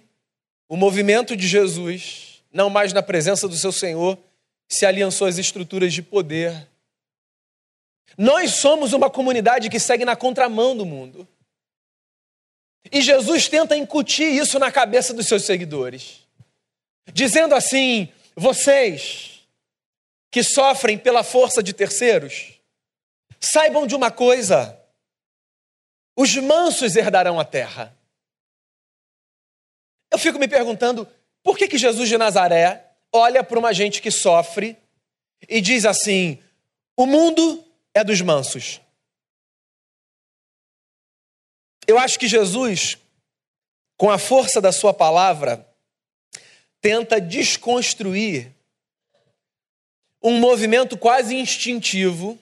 o 0.69 0.77
movimento 0.77 1.37
de 1.37 1.49
Jesus, 1.49 2.41
não 2.53 2.71
mais 2.71 2.93
na 2.93 3.03
presença 3.03 3.49
do 3.49 3.57
seu 3.57 3.73
Senhor, 3.73 4.17
se 4.69 4.87
aliançou 4.87 5.27
às 5.27 5.39
estruturas 5.39 5.93
de 5.93 6.03
poder. 6.03 6.69
Nós 8.17 8.53
somos 8.53 8.93
uma 8.93 9.11
comunidade 9.11 9.69
que 9.69 9.81
segue 9.81 10.05
na 10.05 10.15
contramão 10.15 10.77
do 10.77 10.87
mundo. 10.87 11.27
E 12.93 13.03
Jesus 13.03 13.49
tenta 13.49 13.77
incutir 13.77 14.33
isso 14.33 14.57
na 14.61 14.71
cabeça 14.71 15.13
dos 15.13 15.27
seus 15.27 15.45
seguidores, 15.45 16.28
dizendo 17.13 17.55
assim: 17.55 18.13
vocês 18.35 19.47
que 20.31 20.43
sofrem 20.43 20.99
pela 20.99 21.23
força 21.23 21.63
de 21.63 21.73
terceiros, 21.73 22.61
saibam 23.41 23.87
de 23.87 23.95
uma 23.95 24.11
coisa: 24.11 24.79
os 26.17 26.35
mansos 26.37 26.97
herdarão 26.97 27.39
a 27.39 27.45
terra. 27.45 27.97
Eu 30.11 30.19
fico 30.19 30.39
me 30.39 30.49
perguntando 30.49 31.07
por 31.43 31.57
que, 31.57 31.69
que 31.69 31.79
Jesus 31.79 32.09
de 32.09 32.19
Nazaré 32.19 32.93
olha 33.13 33.45
para 33.45 33.59
uma 33.59 33.73
gente 33.73 34.01
que 34.01 34.11
sofre 34.11 34.77
e 35.49 35.61
diz 35.61 35.85
assim: 35.85 36.43
o 36.97 37.07
mundo 37.07 37.65
é 37.95 38.03
dos 38.03 38.21
mansos. 38.21 38.81
Eu 41.87 41.99
acho 41.99 42.19
que 42.19 42.29
Jesus, 42.29 42.99
com 43.97 44.11
a 44.11 44.19
força 44.19 44.61
da 44.61 44.71
sua 44.71 44.93
palavra, 44.93 45.68
tenta 46.81 47.21
desconstruir 47.21 48.53
um 50.23 50.39
movimento 50.39 50.97
quase 50.97 51.37
instintivo 51.37 52.39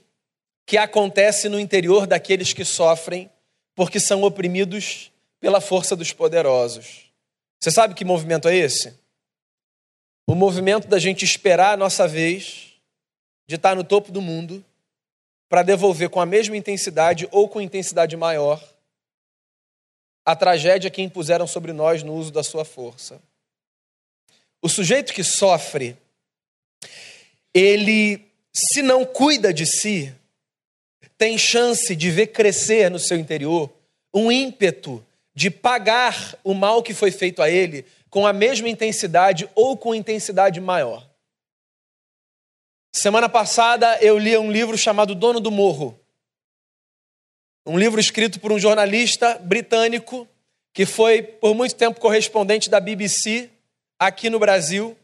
que 0.65 0.77
acontece 0.77 1.49
no 1.49 1.61
interior 1.61 2.07
daqueles 2.07 2.53
que 2.53 2.65
sofrem 2.65 3.31
porque 3.75 4.01
são 4.01 4.23
oprimidos 4.23 5.13
pela 5.39 5.61
força 5.61 5.95
dos 5.95 6.13
poderosos. 6.13 7.13
Você 7.61 7.71
sabe 7.71 7.95
que 7.95 8.05
movimento 8.05 8.49
é 8.49 8.57
esse? 8.57 8.99
O 10.27 10.35
movimento 10.35 10.89
da 10.89 10.99
gente 10.99 11.25
esperar 11.25 11.75
a 11.75 11.77
nossa 11.77 12.09
vez 12.09 12.73
de 13.47 13.55
estar 13.55 13.77
no 13.77 13.85
topo 13.85 14.11
do 14.11 14.21
mundo 14.21 14.65
para 15.49 15.63
devolver 15.63 16.09
com 16.09 16.21
a 16.21 16.27
mesma 16.27 16.57
intensidade 16.57 17.29
ou 17.31 17.49
com 17.49 17.61
intensidade 17.61 18.17
maior 18.17 18.63
a 20.25 20.35
tragédia 20.35 20.91
que 20.91 21.01
impuseram 21.01 21.47
sobre 21.47 21.73
nós 21.73 22.03
no 22.03 22.13
uso 22.13 22.33
da 22.33 22.43
sua 22.43 22.65
força. 22.65 23.23
O 24.63 24.69
sujeito 24.69 25.13
que 25.13 25.23
sofre, 25.23 25.97
ele, 27.55 28.25
se 28.55 28.83
não 28.83 29.05
cuida 29.05 29.53
de 29.53 29.67
si, 29.67 30.15
tem 31.19 31.39
chance 31.39 31.95
de 31.95 32.11
ver 32.11 32.29
crescer 32.29 32.91
no 32.91 32.99
seu 32.99 33.17
interior 33.17 33.73
um 34.13 34.31
ímpeto 34.31 35.05
de 35.35 35.51
pagar 35.51 36.39
o 36.43 36.55
mal 36.55 36.83
que 36.83 36.95
foi 36.95 37.11
feito 37.11 37.43
a 37.43 37.51
ele 37.51 37.85
com 38.09 38.27
a 38.27 38.33
mesma 38.33 38.69
intensidade 38.69 39.49
ou 39.55 39.77
com 39.77 39.95
intensidade 39.95 40.61
maior. 40.61 41.07
Semana 42.95 43.29
passada 43.29 43.99
eu 44.01 44.19
li 44.19 44.37
um 44.39 44.51
livro 44.51 44.79
chamado 44.79 45.15
Dono 45.15 45.39
do 45.39 45.51
Morro. 45.51 46.01
Um 47.67 47.79
livro 47.79 48.01
escrito 48.01 48.41
por 48.41 48.53
um 48.53 48.59
jornalista 48.59 49.39
britânico 49.39 50.27
que 50.73 50.87
foi 50.87 51.23
por 51.23 51.55
muito 51.55 51.75
tempo 51.75 52.01
correspondente 52.01 52.71
da 52.71 52.81
BBC 52.81 53.51
aqui 53.99 54.29
no 54.31 54.39
Brasil 54.39 54.97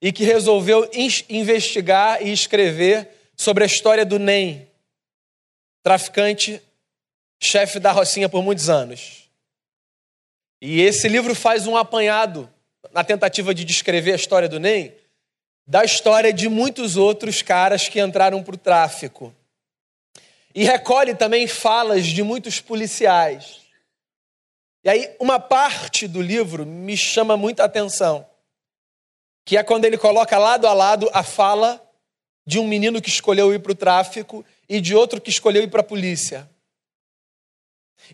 e 0.00 0.12
que 0.12 0.24
resolveu 0.24 0.88
investigar 1.28 2.22
e 2.24 2.32
escrever 2.32 3.08
sobre 3.36 3.64
a 3.64 3.66
história 3.66 4.04
do 4.04 4.18
NEM, 4.18 4.68
traficante, 5.82 6.62
chefe 7.40 7.78
da 7.78 7.92
Rocinha 7.92 8.28
por 8.28 8.42
muitos 8.42 8.68
anos. 8.68 9.28
E 10.60 10.80
esse 10.80 11.08
livro 11.08 11.34
faz 11.34 11.66
um 11.66 11.76
apanhado, 11.76 12.48
na 12.92 13.04
tentativa 13.04 13.54
de 13.54 13.64
descrever 13.64 14.12
a 14.12 14.16
história 14.16 14.48
do 14.48 14.58
NEM, 14.58 14.92
da 15.66 15.84
história 15.84 16.32
de 16.32 16.48
muitos 16.48 16.96
outros 16.96 17.42
caras 17.42 17.88
que 17.88 18.00
entraram 18.00 18.42
para 18.42 18.54
o 18.54 18.58
tráfico. 18.58 19.34
E 20.54 20.64
recolhe 20.64 21.14
também 21.14 21.46
falas 21.46 22.06
de 22.06 22.22
muitos 22.22 22.60
policiais. 22.60 23.60
E 24.84 24.88
aí, 24.88 25.14
uma 25.18 25.40
parte 25.40 26.06
do 26.06 26.22
livro 26.22 26.64
me 26.64 26.96
chama 26.96 27.36
muita 27.36 27.64
atenção, 27.64 28.26
que 29.44 29.56
é 29.56 29.62
quando 29.62 29.84
ele 29.84 29.98
coloca 29.98 30.38
lado 30.38 30.66
a 30.66 30.72
lado 30.72 31.10
a 31.12 31.22
fala 31.22 31.84
de 32.46 32.58
um 32.58 32.66
menino 32.66 33.02
que 33.02 33.08
escolheu 33.08 33.52
ir 33.52 33.60
para 33.60 33.72
o 33.72 33.74
tráfico 33.74 34.44
e 34.68 34.80
de 34.80 34.94
outro 34.94 35.20
que 35.20 35.30
escolheu 35.30 35.62
ir 35.62 35.68
para 35.68 35.80
a 35.80 35.84
polícia. 35.84 36.48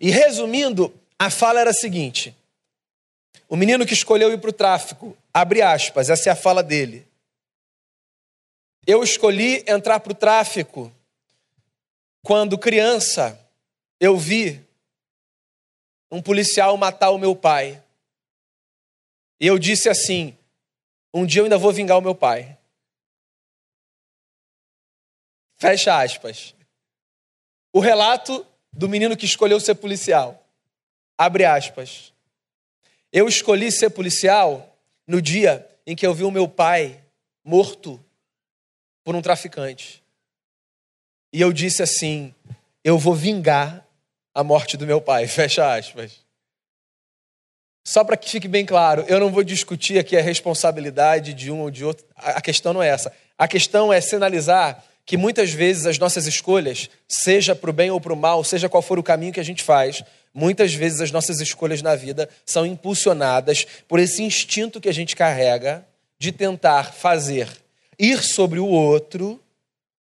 E 0.01 0.11
resumindo, 0.11 0.93
a 1.19 1.31
fala 1.31 1.61
era 1.61 1.71
a 1.71 1.75
seguinte: 1.75 2.35
o 3.49 3.57
menino 3.57 3.87
que 3.87 3.95
escolheu 3.95 4.33
ir 4.33 4.39
para 4.39 4.51
o 4.51 4.53
tráfico, 4.53 5.17
abre 5.33 5.63
aspas, 5.63 6.09
essa 6.09 6.31
é 6.31 6.33
a 6.33 6.37
fala 6.37 6.63
dele. 6.63 7.07
Eu 8.87 9.03
escolhi 9.03 9.65
entrar 9.67 10.01
para 10.01 10.13
o 10.13 10.17
tráfico 10.17 10.93
quando 12.23 12.59
criança 12.59 13.39
eu 14.01 14.17
vi 14.17 14.64
um 16.15 16.23
policial 16.23 16.77
matar 16.77 17.11
o 17.11 17.19
meu 17.19 17.35
pai. 17.35 17.83
E 19.41 19.49
eu 19.49 19.59
disse 19.59 19.89
assim: 19.89 20.39
um 21.13 21.27
dia 21.27 21.41
eu 21.41 21.47
ainda 21.47 21.59
vou 21.59 21.73
vingar 21.73 21.99
o 21.99 22.01
meu 22.01 22.15
pai. 22.15 22.57
Fecha 25.57 26.01
aspas. 26.01 26.55
O 27.73 27.81
relato 27.81 28.47
do 28.73 28.89
menino 28.89 29.17
que 29.17 29.25
escolheu 29.25 29.59
ser 29.59 29.75
policial. 29.75 30.47
Abre 31.19 31.45
aspas. 31.45 32.13
Eu 33.13 33.27
escolhi 33.27 33.73
ser 33.73 33.91
policial 33.91 34.79
no 35.09 35.21
dia 35.21 35.69
em 35.85 35.97
que 35.97 36.07
eu 36.07 36.15
vi 36.15 36.23
o 36.23 36.31
meu 36.31 36.47
pai 36.47 37.03
morto 37.43 38.03
por 39.03 39.17
um 39.17 39.23
traficante. 39.23 40.01
E 41.33 41.41
eu 41.41 41.53
disse 41.53 41.83
assim: 41.83 42.33
eu 42.85 42.97
vou 42.97 43.17
vingar 43.17 43.84
a 44.35 44.43
morte 44.43 44.77
do 44.77 44.87
meu 44.87 45.01
pai. 45.01 45.27
Fecha 45.29 45.75
aspas. 45.75 46.25
Só 47.87 48.03
para 48.03 48.17
que 48.17 48.31
fique 48.31 48.49
bem 48.49 48.65
claro, 48.65 49.05
eu 49.09 49.21
não 49.21 49.31
vou 49.31 49.45
discutir 49.45 49.99
aqui 49.99 50.17
a 50.17 50.23
responsabilidade 50.23 51.35
de 51.35 51.51
um 51.51 51.61
ou 51.61 51.71
de 51.71 51.85
outro. 51.85 52.05
A 52.17 52.41
questão 52.41 52.73
não 52.73 52.83
é 52.83 52.89
essa. 52.89 53.13
A 53.37 53.47
questão 53.47 53.93
é 53.93 54.01
sinalizar 54.01 54.83
que 55.05 55.19
muitas 55.19 55.51
vezes 55.51 55.85
as 55.85 55.99
nossas 55.99 56.27
escolhas, 56.27 56.89
seja 57.07 57.55
para 57.55 57.69
o 57.69 57.75
bem 57.75 57.91
ou 57.91 58.01
para 58.01 58.13
o 58.13 58.17
mal, 58.17 58.43
seja 58.43 58.71
qual 58.71 58.83
for 58.83 58.99
o 58.99 59.03
caminho 59.03 59.35
que 59.35 59.41
a 59.41 59.45
gente 59.45 59.63
faz, 59.63 60.03
muitas 60.33 60.73
vezes 60.73 61.03
as 61.03 61.11
nossas 61.11 61.41
escolhas 61.41 61.83
na 61.83 61.95
vida 61.95 62.29
são 62.47 62.65
impulsionadas 62.65 63.67
por 63.87 64.01
esse 64.01 64.23
instinto 64.23 64.81
que 64.81 64.89
a 64.89 64.95
gente 64.95 65.15
carrega 65.15 65.87
de 66.19 66.33
tentar 66.33 66.95
fazer 66.95 67.49
ir 67.99 68.23
sobre 68.23 68.59
o 68.59 68.67
outro 68.67 69.39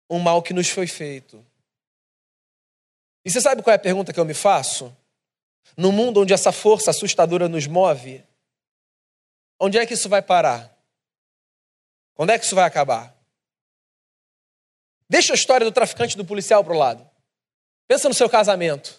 um 0.09 0.19
mal 0.19 0.43
que 0.43 0.55
nos 0.55 0.69
foi 0.69 0.87
feito. 0.87 1.45
E 3.27 3.31
você 3.31 3.41
sabe 3.41 3.61
qual 3.61 3.73
é 3.73 3.75
a 3.75 3.81
pergunta 3.81 4.13
que 4.13 4.21
eu 4.21 4.25
me 4.25 4.33
faço? 4.33 4.97
No 5.77 5.91
mundo 5.91 6.21
onde 6.21 6.33
essa 6.33 6.53
força 6.53 6.93
assustadora 6.93 7.49
nos 7.49 7.67
move, 7.67 8.23
onde 9.59 9.77
é 9.77 9.85
que 9.85 9.95
isso 9.95 10.09
vai 10.09 10.23
parar? 10.23 10.73
Quando 12.15 12.31
é 12.31 12.39
que 12.39 12.45
isso 12.45 12.55
vai 12.55 12.65
acabar? 12.65 13.13
Deixa 15.11 15.33
a 15.33 15.35
história 15.35 15.67
do 15.67 15.73
traficante 15.73 16.17
do 16.17 16.25
policial 16.25 16.63
para 16.63 16.73
o 16.73 16.79
lado. 16.79 17.11
Pensa 17.89 18.09
no 18.09 18.15
seu 18.15 18.31
casamento. 18.31 18.97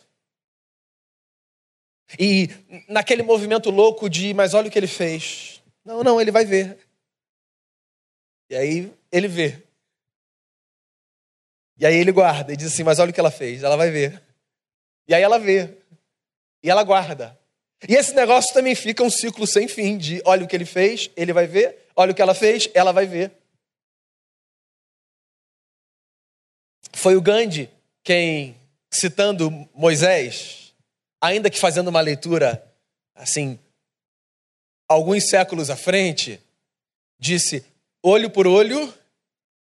E 2.20 2.50
naquele 2.90 3.24
movimento 3.24 3.70
louco 3.70 4.10
de, 4.10 4.34
mas 4.34 4.54
olha 4.54 4.68
o 4.68 4.72
que 4.72 4.78
ele 4.78 4.88
fez. 4.88 5.64
Não, 5.86 6.04
não, 6.04 6.20
ele 6.20 6.32
vai 6.32 6.44
ver. 6.44 6.78
E 8.50 8.58
aí 8.58 8.94
ele 9.10 9.30
vê. 9.30 9.67
E 11.78 11.86
aí 11.86 11.96
ele 11.96 12.12
guarda 12.12 12.54
e 12.54 12.58
diz 12.58 12.74
assim: 12.74 12.84
Mas 12.84 13.00
olha 13.00 13.12
o 13.12 13.14
que 13.14 13.20
ela 13.20 13.32
fez, 13.32 13.64
ela 13.64 13.78
vai 13.78 13.92
ver. 13.92 14.22
E 15.08 15.14
aí 15.14 15.22
ela 15.22 15.38
vê. 15.38 15.78
E 16.64 16.70
ela 16.70 16.84
guarda. 16.84 17.38
E 17.88 17.94
esse 17.94 18.14
negócio 18.14 18.54
também 18.54 18.74
fica 18.74 19.04
um 19.04 19.10
ciclo 19.10 19.46
sem 19.46 19.68
fim 19.68 19.98
de 19.98 20.22
olha 20.26 20.44
o 20.44 20.48
que 20.48 20.56
ele 20.56 20.66
fez, 20.66 21.12
ele 21.16 21.32
vai 21.32 21.46
ver, 21.46 21.88
olha 21.96 22.12
o 22.12 22.16
que 22.16 22.22
ela 22.22 22.34
fez, 22.34 22.70
ela 22.74 22.92
vai 22.92 23.06
ver. 23.06 23.32
Foi 26.94 27.16
o 27.16 27.22
Gandhi 27.22 27.70
quem, 28.04 28.60
citando 28.92 29.52
Moisés, 29.76 30.74
ainda 31.22 31.50
que 31.50 31.60
fazendo 31.60 31.90
uma 31.90 32.02
leitura 32.02 32.64
assim, 33.14 33.60
alguns 34.88 35.30
séculos 35.30 35.70
à 35.70 35.76
frente, 35.76 36.42
disse: 37.20 37.64
olho 38.02 38.30
por 38.30 38.48
olho 38.48 38.92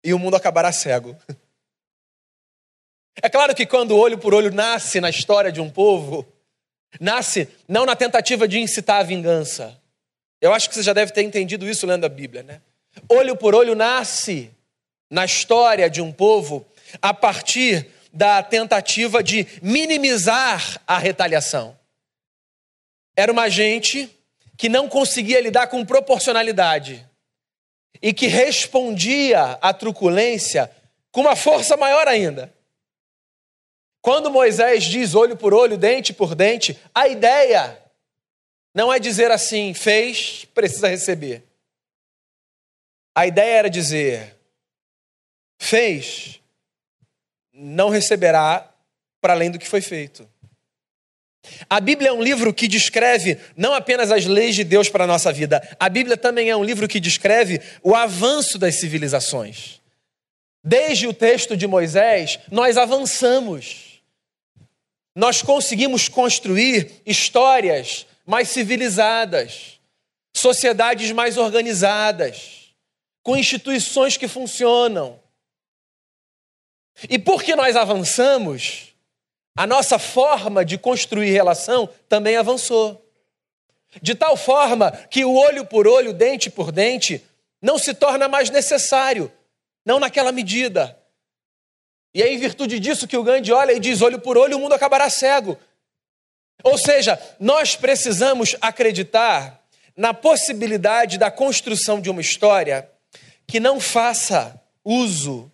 e 0.03 0.13
o 0.13 0.19
mundo 0.19 0.37
acabará 0.37 0.73
cego. 0.73 1.17
É 3.23 3.29
claro 3.29 3.55
que 3.55 3.67
quando 3.67 3.97
olho 3.97 4.19
por 4.19 4.35
olho 4.35 4.53
nasce 4.53 5.01
na 5.01 5.11
história 5.11 5.53
de 5.53 5.61
um 5.61 5.71
povo, 5.71 6.27
nasce 7.01 7.49
não 7.69 7.87
na 7.87 7.95
tentativa 7.95 8.47
de 8.47 8.59
incitar 8.59 9.01
a 9.01 9.05
vingança. 9.05 9.81
Eu 10.41 10.53
acho 10.53 10.69
que 10.69 10.75
você 10.75 10.83
já 10.83 10.93
deve 10.93 11.13
ter 11.13 11.23
entendido 11.23 11.69
isso 11.69 11.87
lendo 11.87 12.05
a 12.05 12.09
Bíblia, 12.09 12.43
né? 12.43 12.61
Olho 13.09 13.37
por 13.37 13.55
olho 13.55 13.75
nasce 13.75 14.51
na 15.11 15.25
história 15.25 15.89
de 15.89 16.01
um 16.01 16.13
povo 16.13 16.67
a 17.01 17.15
partir 17.15 17.87
da 18.13 18.43
tentativa 18.43 19.23
de 19.23 19.47
minimizar 19.63 20.81
a 20.87 20.99
retaliação. 20.99 21.77
Era 23.17 23.33
uma 23.33 23.49
gente 23.49 24.09
que 24.57 24.69
não 24.69 24.89
conseguia 24.89 25.41
lidar 25.41 25.67
com 25.69 25.85
proporcionalidade 25.85 27.05
e 28.01 28.13
que 28.13 28.27
respondia 28.27 29.59
à 29.61 29.73
truculência 29.73 30.71
com 31.11 31.23
uma 31.23 31.35
força 31.35 31.77
maior 31.77 32.07
ainda. 32.07 32.53
Quando 34.05 34.31
Moisés 34.31 34.85
diz 34.85 35.15
olho 35.15 35.35
por 35.35 35.55
olho, 35.55 35.79
dente 35.79 36.13
por 36.13 36.35
dente, 36.35 36.79
a 36.95 37.09
ideia 37.09 37.83
não 38.75 38.93
é 38.93 38.99
dizer 38.99 39.31
assim, 39.31 39.73
fez, 39.73 40.45
precisa 40.53 40.89
receber. 40.89 41.43
A 43.15 43.27
ideia 43.27 43.61
era 43.61 43.71
dizer, 43.71 44.37
fez, 45.59 46.39
não 47.51 47.89
receberá 47.89 48.71
para 49.23 49.33
além 49.33 49.51
do 49.51 49.59
que 49.59 49.67
foi 49.67 49.81
feito. 49.81 50.29
A 51.71 51.81
Bíblia 51.81 52.11
é 52.11 52.13
um 52.13 52.23
livro 52.23 52.53
que 52.53 52.69
descreve 52.69 53.41
não 53.57 53.73
apenas 53.73 54.13
as 54.13 54.27
leis 54.27 54.55
de 54.55 54.65
Deus 54.65 54.91
para 54.91 55.05
a 55.05 55.07
nossa 55.07 55.33
vida, 55.33 55.67
a 55.81 55.89
Bíblia 55.89 56.19
também 56.19 56.51
é 56.51 56.57
um 56.57 56.63
livro 56.63 56.87
que 56.87 57.01
descreve 57.01 57.59
o 57.83 57.95
avanço 57.95 58.59
das 58.59 58.75
civilizações. 58.75 59.81
Desde 60.63 61.07
o 61.07 61.15
texto 61.15 61.57
de 61.57 61.67
Moisés, 61.67 62.39
nós 62.51 62.77
avançamos 62.77 63.94
nós 65.15 65.43
conseguimos 65.43 66.09
construir 66.09 67.03
histórias 67.07 68.07
mais 68.27 68.49
civilizadas, 68.49 69.79
sociedades 70.35 71.13
mais 71.13 71.39
organizadas, 71.39 72.75
com 73.23 73.37
instituições 73.37 74.17
que 74.17 74.27
funcionam. 74.27 75.21
E 77.09 77.19
porque 77.19 77.55
nós 77.55 77.77
avançamos, 77.77 78.95
a 79.57 79.67
nossa 79.67 79.99
forma 79.99 80.65
de 80.65 80.77
construir 80.77 81.31
relação 81.31 81.89
também 82.09 82.37
avançou. 82.37 83.01
De 84.03 84.15
tal 84.15 84.37
forma 84.37 84.91
que 84.91 85.25
o 85.25 85.35
olho 85.35 85.65
por 85.65 85.87
olho, 85.87 86.13
dente 86.13 86.51
por 86.51 86.73
dente, 86.73 87.23
não 87.63 87.79
se 87.79 87.95
torna 87.95 88.27
mais 88.27 88.51
necessário, 88.51 89.33
não 89.87 90.01
naquela 90.01 90.33
medida. 90.33 90.99
E 92.15 92.23
é 92.23 92.33
em 92.33 92.39
virtude 92.39 92.79
disso 92.79 93.09
que 93.09 93.17
o 93.17 93.25
Gandhi 93.25 93.53
olha 93.53 93.73
e 93.73 93.81
diz: 93.81 94.01
olho 94.01 94.21
por 94.21 94.39
olho, 94.39 94.57
o 94.57 94.61
mundo 94.61 94.73
acabará 94.73 95.11
cego. 95.11 95.59
Ou 96.63 96.79
seja, 96.79 97.21
nós 97.41 97.75
precisamos 97.75 98.57
acreditar 98.61 99.61
na 99.97 100.15
possibilidade 100.15 101.19
da 101.19 101.31
construção 101.31 102.01
de 102.01 102.09
uma 102.09 102.21
história 102.21 102.89
que 103.47 103.61
não 103.61 103.81
faça 103.81 104.61
uso 104.85 105.51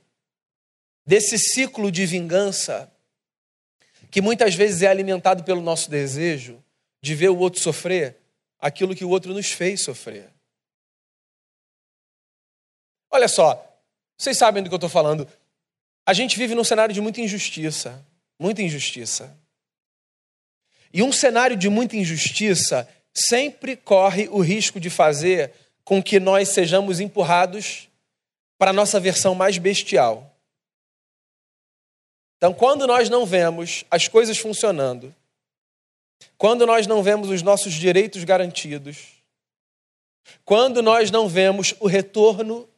desse 1.06 1.38
ciclo 1.38 1.90
de 1.90 2.06
vingança 2.06 2.90
que 4.10 4.20
muitas 4.20 4.54
vezes 4.54 4.82
é 4.82 4.88
alimentado 4.88 5.44
pelo 5.44 5.60
nosso 5.60 5.88
desejo 5.88 6.62
de 7.00 7.14
ver 7.14 7.28
o 7.28 7.38
outro 7.38 7.60
sofrer 7.60 8.16
aquilo 8.58 8.94
que 8.94 9.04
o 9.04 9.08
outro 9.08 9.32
nos 9.32 9.50
fez 9.52 9.82
sofrer. 9.82 10.28
Olha 13.10 13.28
só, 13.28 13.66
vocês 14.16 14.36
sabem 14.36 14.62
do 14.62 14.68
que 14.68 14.74
eu 14.74 14.78
estou 14.78 14.90
falando. 14.90 15.26
A 16.10 16.12
gente 16.12 16.36
vive 16.36 16.56
num 16.56 16.64
cenário 16.64 16.92
de 16.92 17.00
muita 17.00 17.20
injustiça, 17.20 18.04
muita 18.36 18.60
injustiça. 18.60 19.32
E 20.92 21.04
um 21.04 21.12
cenário 21.12 21.56
de 21.56 21.68
muita 21.68 21.94
injustiça 21.94 22.88
sempre 23.14 23.76
corre 23.76 24.26
o 24.28 24.40
risco 24.40 24.80
de 24.80 24.90
fazer 24.90 25.52
com 25.84 26.02
que 26.02 26.18
nós 26.18 26.48
sejamos 26.48 26.98
empurrados 26.98 27.88
para 28.58 28.70
a 28.70 28.72
nossa 28.72 28.98
versão 28.98 29.36
mais 29.36 29.56
bestial. 29.56 30.36
Então, 32.38 32.52
quando 32.52 32.88
nós 32.88 33.08
não 33.08 33.24
vemos 33.24 33.84
as 33.88 34.08
coisas 34.08 34.36
funcionando, 34.36 35.14
quando 36.36 36.66
nós 36.66 36.88
não 36.88 37.04
vemos 37.04 37.30
os 37.30 37.40
nossos 37.40 37.72
direitos 37.72 38.24
garantidos, 38.24 39.22
quando 40.44 40.82
nós 40.82 41.08
não 41.08 41.28
vemos 41.28 41.72
o 41.78 41.86
retorno 41.86 42.68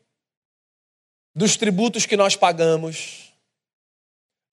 dos 1.35 1.57
tributos 1.57 2.07
que 2.07 2.17
nós 2.17 2.37
pagamos. 2.37 3.22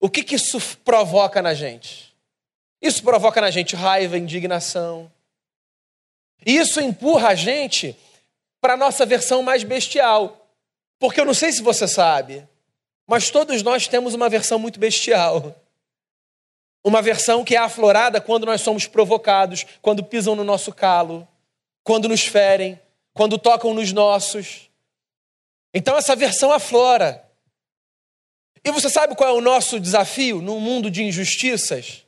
O 0.00 0.08
que, 0.08 0.24
que 0.24 0.34
isso 0.34 0.58
provoca 0.78 1.42
na 1.42 1.52
gente? 1.52 2.14
Isso 2.80 3.02
provoca 3.02 3.40
na 3.40 3.50
gente 3.50 3.76
raiva, 3.76 4.16
indignação. 4.16 5.12
E 6.44 6.56
isso 6.56 6.80
empurra 6.80 7.28
a 7.28 7.34
gente 7.34 7.94
para 8.60 8.72
a 8.72 8.76
nossa 8.76 9.04
versão 9.04 9.42
mais 9.42 9.62
bestial. 9.62 10.48
Porque 10.98 11.20
eu 11.20 11.26
não 11.26 11.34
sei 11.34 11.52
se 11.52 11.62
você 11.62 11.86
sabe, 11.86 12.48
mas 13.06 13.30
todos 13.30 13.62
nós 13.62 13.86
temos 13.86 14.14
uma 14.14 14.28
versão 14.28 14.58
muito 14.58 14.80
bestial. 14.80 15.54
Uma 16.82 17.02
versão 17.02 17.44
que 17.44 17.54
é 17.54 17.58
aflorada 17.58 18.20
quando 18.22 18.46
nós 18.46 18.62
somos 18.62 18.86
provocados, 18.86 19.66
quando 19.82 20.02
pisam 20.02 20.34
no 20.34 20.44
nosso 20.44 20.72
calo, 20.72 21.28
quando 21.84 22.08
nos 22.08 22.26
ferem, 22.26 22.80
quando 23.12 23.36
tocam 23.36 23.74
nos 23.74 23.92
nossos. 23.92 24.70
Então 25.74 25.96
essa 25.96 26.16
versão 26.16 26.50
aflora. 26.50 27.29
E 28.64 28.70
você 28.70 28.88
sabe 28.90 29.14
qual 29.14 29.30
é 29.30 29.32
o 29.32 29.40
nosso 29.40 29.80
desafio 29.80 30.40
num 30.40 30.60
mundo 30.60 30.90
de 30.90 31.02
injustiças? 31.02 32.04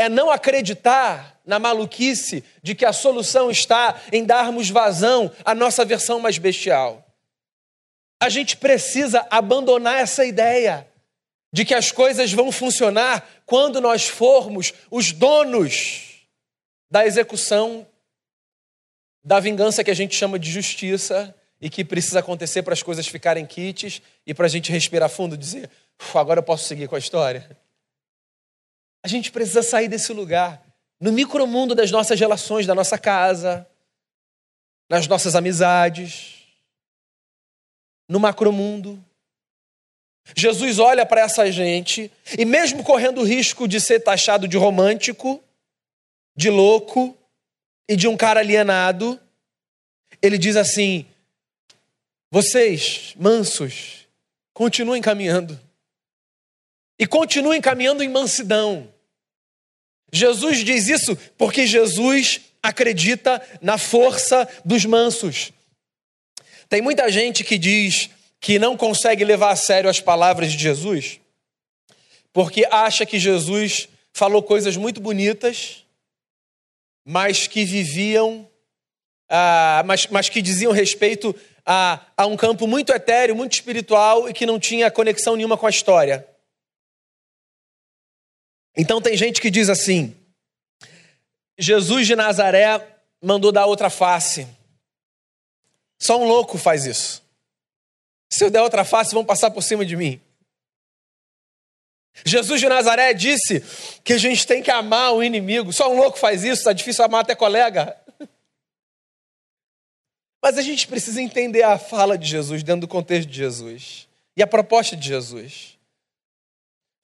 é 0.00 0.08
não 0.08 0.30
acreditar 0.30 1.38
na 1.44 1.58
maluquice 1.58 2.42
de 2.62 2.74
que 2.74 2.86
a 2.86 2.92
solução 2.92 3.50
está 3.50 4.00
em 4.10 4.24
darmos 4.24 4.70
vazão 4.70 5.30
à 5.44 5.54
nossa 5.54 5.84
versão 5.84 6.18
mais 6.18 6.38
bestial. 6.38 7.06
A 8.18 8.30
gente 8.30 8.56
precisa 8.56 9.26
abandonar 9.30 10.00
essa 10.00 10.24
ideia 10.24 10.88
de 11.52 11.66
que 11.66 11.74
as 11.74 11.92
coisas 11.92 12.32
vão 12.32 12.50
funcionar 12.50 13.28
quando 13.44 13.78
nós 13.78 14.08
formos 14.08 14.72
os 14.90 15.12
donos 15.12 16.26
da 16.90 17.06
execução 17.06 17.86
da 19.22 19.38
vingança 19.38 19.84
que 19.84 19.90
a 19.90 19.94
gente 19.94 20.16
chama 20.16 20.38
de 20.38 20.50
justiça 20.50 21.34
e 21.60 21.68
que 21.68 21.84
precisa 21.84 22.20
acontecer 22.20 22.62
para 22.62 22.72
as 22.72 22.82
coisas 22.82 23.06
ficarem 23.06 23.44
quites 23.44 24.00
e 24.26 24.32
para 24.32 24.46
a 24.46 24.48
gente 24.48 24.72
respirar 24.72 25.08
fundo 25.08 25.34
e 25.34 25.38
dizer: 25.38 25.70
agora 26.14 26.38
eu 26.38 26.44
posso 26.44 26.66
seguir 26.66 26.88
com 26.88 26.96
a 26.96 26.98
história. 26.98 27.56
A 29.02 29.08
gente 29.08 29.30
precisa 29.30 29.62
sair 29.62 29.88
desse 29.88 30.12
lugar, 30.12 30.62
no 31.00 31.12
micromundo 31.12 31.74
das 31.74 31.90
nossas 31.90 32.18
relações, 32.18 32.66
da 32.66 32.74
nossa 32.74 32.98
casa, 32.98 33.66
nas 34.88 35.06
nossas 35.06 35.34
amizades, 35.34 36.40
no 38.08 38.18
macromundo. 38.18 39.02
Jesus 40.36 40.78
olha 40.78 41.04
para 41.06 41.22
essa 41.22 41.50
gente 41.50 42.10
e, 42.38 42.44
mesmo 42.44 42.84
correndo 42.84 43.20
o 43.20 43.24
risco 43.24 43.66
de 43.66 43.80
ser 43.80 44.00
taxado 44.00 44.46
de 44.46 44.56
romântico, 44.56 45.42
de 46.36 46.50
louco 46.50 47.16
e 47.88 47.96
de 47.96 48.06
um 48.06 48.16
cara 48.16 48.40
alienado, 48.40 49.18
ele 50.22 50.36
diz 50.36 50.56
assim: 50.56 51.06
vocês, 52.30 53.14
mansos, 53.18 54.06
continuem 54.52 55.02
caminhando. 55.02 55.58
E 56.98 57.06
continuem 57.06 57.60
caminhando 57.60 58.02
em 58.02 58.08
mansidão. 58.08 58.92
Jesus 60.12 60.64
diz 60.64 60.88
isso 60.88 61.16
porque 61.36 61.66
Jesus 61.66 62.40
acredita 62.62 63.42
na 63.60 63.78
força 63.78 64.48
dos 64.64 64.84
mansos. 64.84 65.52
Tem 66.68 66.80
muita 66.80 67.10
gente 67.10 67.42
que 67.42 67.58
diz 67.58 68.10
que 68.40 68.58
não 68.58 68.76
consegue 68.76 69.24
levar 69.24 69.50
a 69.50 69.56
sério 69.56 69.90
as 69.90 70.00
palavras 70.00 70.52
de 70.52 70.58
Jesus, 70.58 71.20
porque 72.32 72.66
acha 72.70 73.04
que 73.04 73.18
Jesus 73.18 73.88
falou 74.12 74.42
coisas 74.42 74.76
muito 74.76 75.00
bonitas, 75.00 75.84
mas 77.04 77.46
que 77.46 77.64
viviam, 77.64 78.48
ah, 79.28 79.82
mas, 79.84 80.06
mas 80.06 80.28
que 80.28 80.40
diziam 80.40 80.72
respeito 80.72 81.34
a, 81.64 82.00
a 82.16 82.26
um 82.26 82.36
campo 82.36 82.66
muito 82.66 82.92
etéreo, 82.92 83.36
muito 83.36 83.52
espiritual 83.54 84.28
e 84.28 84.32
que 84.32 84.46
não 84.46 84.58
tinha 84.58 84.90
conexão 84.90 85.36
nenhuma 85.36 85.56
com 85.56 85.66
a 85.66 85.70
história. 85.70 86.26
Então 88.76 89.00
tem 89.00 89.16
gente 89.16 89.40
que 89.40 89.50
diz 89.50 89.68
assim: 89.68 90.16
Jesus 91.58 92.06
de 92.06 92.16
Nazaré 92.16 92.86
mandou 93.22 93.52
dar 93.52 93.66
outra 93.66 93.90
face. 93.90 94.46
Só 95.98 96.18
um 96.18 96.26
louco 96.26 96.56
faz 96.56 96.86
isso. 96.86 97.22
Se 98.32 98.44
eu 98.44 98.50
der 98.50 98.62
outra 98.62 98.84
face, 98.84 99.12
vão 99.12 99.24
passar 99.24 99.50
por 99.50 99.62
cima 99.62 99.84
de 99.84 99.96
mim. 99.96 100.20
Jesus 102.24 102.60
de 102.60 102.68
Nazaré 102.68 103.12
disse 103.12 103.62
que 104.04 104.12
a 104.12 104.18
gente 104.18 104.46
tem 104.46 104.62
que 104.62 104.70
amar 104.70 105.14
o 105.14 105.22
inimigo. 105.22 105.72
Só 105.72 105.90
um 105.90 105.96
louco 105.96 106.18
faz 106.18 106.42
isso, 106.44 106.60
está 106.60 106.72
difícil 106.72 107.04
amar 107.04 107.22
até 107.22 107.34
colega. 107.34 107.96
Mas 110.42 110.56
a 110.56 110.62
gente 110.62 110.88
precisa 110.88 111.20
entender 111.20 111.62
a 111.62 111.78
fala 111.78 112.16
de 112.16 112.26
Jesus 112.26 112.62
dentro 112.62 112.82
do 112.82 112.88
contexto 112.88 113.28
de 113.28 113.36
Jesus 113.36 114.08
e 114.36 114.42
a 114.42 114.46
proposta 114.46 114.96
de 114.96 115.06
Jesus. 115.06 115.78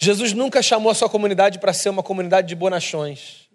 Jesus 0.01 0.33
nunca 0.33 0.63
chamou 0.63 0.91
a 0.91 0.95
sua 0.95 1.09
comunidade 1.09 1.59
para 1.59 1.73
ser 1.73 1.89
uma 1.89 2.03
comunidade 2.03 2.49
de 2.49 2.55
bonachões, 2.55 3.49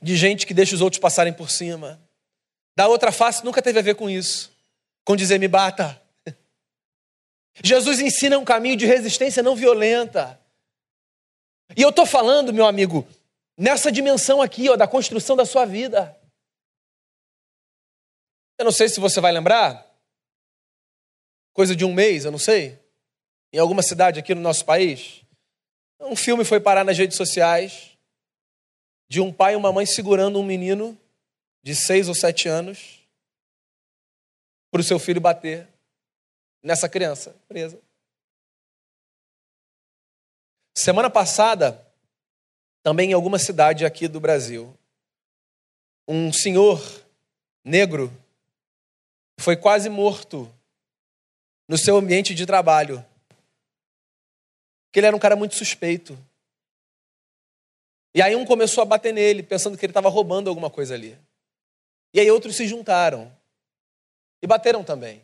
de 0.00 0.16
gente 0.16 0.46
que 0.46 0.54
deixa 0.54 0.74
os 0.74 0.80
outros 0.80 1.00
passarem 1.00 1.32
por 1.32 1.50
cima. 1.50 2.00
Da 2.74 2.88
outra 2.88 3.12
face 3.12 3.44
nunca 3.44 3.60
teve 3.60 3.78
a 3.78 3.82
ver 3.82 3.94
com 3.94 4.08
isso, 4.08 4.50
com 5.04 5.14
dizer 5.16 5.38
me 5.38 5.48
bata. 5.48 6.00
Jesus 7.62 8.00
ensina 8.00 8.38
um 8.38 8.44
caminho 8.44 8.76
de 8.76 8.86
resistência 8.86 9.42
não 9.42 9.54
violenta. 9.54 10.38
E 11.76 11.82
eu 11.82 11.90
estou 11.90 12.06
falando, 12.06 12.52
meu 12.52 12.66
amigo, 12.66 13.06
nessa 13.56 13.92
dimensão 13.92 14.40
aqui, 14.40 14.68
ó, 14.68 14.76
da 14.76 14.86
construção 14.86 15.36
da 15.36 15.44
sua 15.44 15.64
vida. 15.64 16.16
Eu 18.58 18.64
não 18.64 18.72
sei 18.72 18.88
se 18.88 19.00
você 19.00 19.20
vai 19.20 19.32
lembrar, 19.32 19.86
coisa 21.52 21.74
de 21.74 21.84
um 21.84 21.92
mês, 21.92 22.24
eu 22.24 22.30
não 22.30 22.38
sei, 22.38 22.78
em 23.52 23.58
alguma 23.58 23.82
cidade 23.82 24.18
aqui 24.18 24.34
no 24.34 24.40
nosso 24.40 24.64
país, 24.64 25.22
um 26.00 26.16
filme 26.16 26.44
foi 26.44 26.60
parar 26.60 26.84
nas 26.84 26.98
redes 26.98 27.16
sociais 27.16 27.96
de 29.08 29.20
um 29.20 29.32
pai 29.32 29.52
e 29.52 29.56
uma 29.56 29.72
mãe 29.72 29.86
segurando 29.86 30.38
um 30.38 30.42
menino 30.42 30.98
de 31.62 31.74
seis 31.74 32.08
ou 32.08 32.14
sete 32.14 32.48
anos 32.48 33.06
para 34.70 34.80
o 34.80 34.84
seu 34.84 34.98
filho 34.98 35.20
bater 35.20 35.68
nessa 36.62 36.88
criança 36.88 37.36
presa. 37.46 37.78
Semana 40.74 41.10
passada, 41.10 41.86
também 42.82 43.10
em 43.10 43.12
alguma 43.12 43.38
cidade 43.38 43.84
aqui 43.84 44.08
do 44.08 44.18
Brasil, 44.18 44.76
um 46.08 46.32
senhor 46.32 46.80
negro 47.62 48.10
foi 49.42 49.56
quase 49.56 49.90
morto 49.90 50.50
no 51.68 51.76
seu 51.76 51.96
ambiente 51.96 52.34
de 52.34 52.46
trabalho. 52.46 53.04
Porque 54.86 55.00
ele 55.00 55.08
era 55.08 55.16
um 55.16 55.20
cara 55.20 55.34
muito 55.34 55.56
suspeito. 55.56 56.16
E 58.14 58.22
aí 58.22 58.36
um 58.36 58.44
começou 58.44 58.82
a 58.82 58.84
bater 58.84 59.12
nele, 59.12 59.42
pensando 59.42 59.76
que 59.76 59.84
ele 59.84 59.90
estava 59.90 60.08
roubando 60.08 60.48
alguma 60.48 60.70
coisa 60.70 60.94
ali. 60.94 61.18
E 62.14 62.20
aí 62.20 62.30
outros 62.30 62.56
se 62.56 62.68
juntaram 62.68 63.34
e 64.40 64.46
bateram 64.46 64.84
também. 64.84 65.22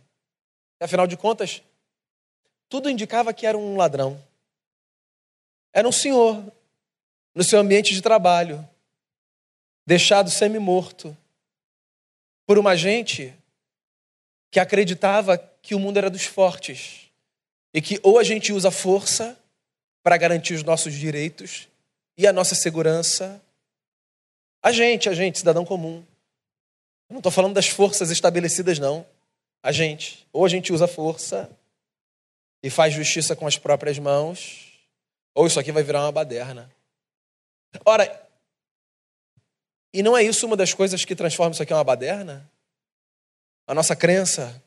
E, 0.81 0.85
afinal 0.85 1.07
de 1.07 1.17
contas, 1.17 1.63
tudo 2.69 2.91
indicava 2.91 3.33
que 3.33 3.47
era 3.47 3.59
um 3.59 3.77
ladrão. 3.77 4.21
Era 5.73 5.87
um 5.87 5.93
senhor 5.93 6.43
no 7.35 7.45
seu 7.45 7.61
ambiente 7.61 7.95
de 7.95 8.03
trabalho, 8.03 8.67
deixado 9.87 10.31
semi-morto 10.31 11.17
por 12.47 12.59
uma 12.59 12.75
gente 12.75 13.35
que 14.51 14.61
acreditava 14.61 15.39
que 15.63 15.75
o 15.75 15.79
mundo 15.79 15.99
era 15.99 16.11
dos 16.11 16.25
fortes 16.25 17.11
e 17.73 17.83
que 17.83 18.01
ou 18.03 18.19
a 18.19 18.25
gente 18.25 18.53
usa 18.53 18.71
força 18.71 19.39
para 20.03 20.17
garantir 20.17 20.55
os 20.55 20.63
nossos 20.63 20.95
direitos 20.95 21.69
e 22.17 22.27
a 22.27 22.33
nossa 22.33 22.55
segurança. 22.55 23.41
A 24.63 24.73
gente, 24.73 25.09
a 25.09 25.15
gente, 25.15 25.39
cidadão 25.39 25.65
comum. 25.65 26.05
Eu 27.09 27.15
não 27.15 27.19
estou 27.19 27.33
falando 27.33 27.55
das 27.55 27.69
forças 27.69 28.11
estabelecidas, 28.11 28.79
não. 28.79 29.07
A 29.63 29.73
gente. 29.73 30.27
Ou 30.33 30.45
a 30.45 30.49
gente 30.49 30.73
usa 30.73 30.87
força 30.87 31.51
e 32.63 32.71
faz 32.71 32.95
justiça 32.95 33.37
com 33.37 33.47
as 33.47 33.57
próprias 33.57 33.99
mãos, 33.99 34.73
ou 35.35 35.47
isso 35.47 35.61
aqui 35.61 35.71
vai 35.71 35.83
virar 35.83 36.03
uma 36.03 36.13
baderna. 36.13 36.71
Ora, 37.85 38.29
e 39.93 40.03
não 40.03 40.17
é 40.17 40.23
isso 40.23 40.47
uma 40.47 40.57
das 40.57 40.75
coisas 40.75 41.05
que 41.05 41.15
transforma 41.15 41.53
isso 41.53 41.63
aqui 41.63 41.73
em 41.73 41.77
uma 41.77 41.85
baderna? 41.85 42.51
A 43.69 43.75
nossa 43.75 43.95
crença, 43.95 44.65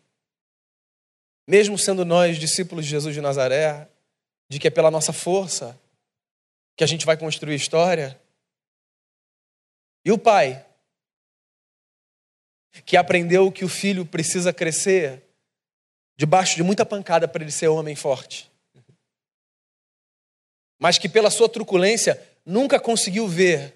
mesmo 1.48 1.76
sendo 1.76 2.06
nós 2.06 2.38
discípulos 2.38 2.86
de 2.86 2.92
Jesus 2.92 3.16
de 3.16 3.20
Nazaré, 3.20 3.90
de 4.48 4.60
que 4.60 4.68
é 4.68 4.70
pela 4.72 4.92
nossa 4.92 5.12
força 5.12 5.78
que 6.78 6.84
a 6.84 6.88
gente 6.88 7.04
vai 7.04 7.18
construir 7.18 7.56
história. 7.56 8.22
E 10.06 10.12
o 10.12 10.20
pai, 10.20 10.64
que 12.86 12.96
aprendeu 12.96 13.52
que 13.52 13.66
o 13.66 13.70
filho 13.70 14.06
precisa 14.06 14.54
crescer 14.54 15.24
debaixo 16.16 16.56
de 16.56 16.62
muita 16.62 16.86
pancada 16.86 17.28
para 17.28 17.42
ele 17.42 17.52
ser 17.52 17.70
homem 17.70 17.96
forte, 17.96 18.52
mas 20.80 21.00
que 21.00 21.10
pela 21.10 21.32
sua 21.32 21.50
truculência 21.50 22.22
nunca 22.46 22.80
conseguiu 22.80 23.28
ver 23.28 23.76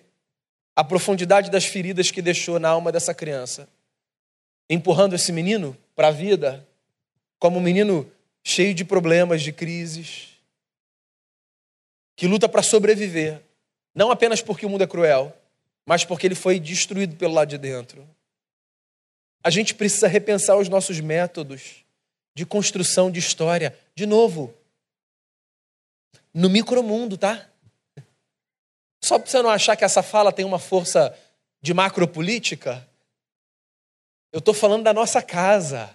a 0.75 0.83
profundidade 0.83 1.49
das 1.49 1.65
feridas 1.65 2.11
que 2.11 2.21
deixou 2.21 2.59
na 2.59 2.69
alma 2.69 2.91
dessa 2.91 3.13
criança 3.13 3.67
empurrando 4.69 5.15
esse 5.15 5.31
menino 5.31 5.77
para 5.95 6.09
a 6.09 6.11
vida 6.11 6.65
como 7.39 7.59
um 7.59 7.61
menino 7.61 8.09
cheio 8.43 8.73
de 8.73 8.83
problemas, 8.85 9.41
de 9.41 9.51
crises, 9.51 10.29
que 12.15 12.27
luta 12.27 12.47
para 12.47 12.63
sobreviver, 12.63 13.41
não 13.93 14.11
apenas 14.11 14.41
porque 14.41 14.65
o 14.65 14.69
mundo 14.69 14.83
é 14.83 14.87
cruel, 14.87 15.35
mas 15.85 16.03
porque 16.03 16.27
ele 16.27 16.35
foi 16.35 16.59
destruído 16.59 17.15
pelo 17.15 17.33
lado 17.33 17.49
de 17.49 17.57
dentro. 17.57 18.07
A 19.43 19.49
gente 19.49 19.75
precisa 19.75 20.07
repensar 20.07 20.57
os 20.57 20.69
nossos 20.69 20.99
métodos 20.99 21.85
de 22.33 22.45
construção 22.45 23.11
de 23.11 23.19
história, 23.19 23.77
de 23.93 24.05
novo, 24.05 24.53
no 26.33 26.49
micromundo, 26.49 27.17
tá? 27.17 27.47
Só 29.03 29.19
para 29.19 29.29
você 29.29 29.41
não 29.41 29.49
achar 29.49 29.75
que 29.75 29.85
essa 29.85 30.01
fala 30.01 30.31
tem 30.31 30.43
uma 30.43 30.59
força 30.59 31.17
de 31.61 31.73
macropolítica, 31.73 32.87
eu 34.31 34.39
estou 34.39 34.53
falando 34.53 34.83
da 34.83 34.93
nossa 34.93 35.21
casa. 35.21 35.89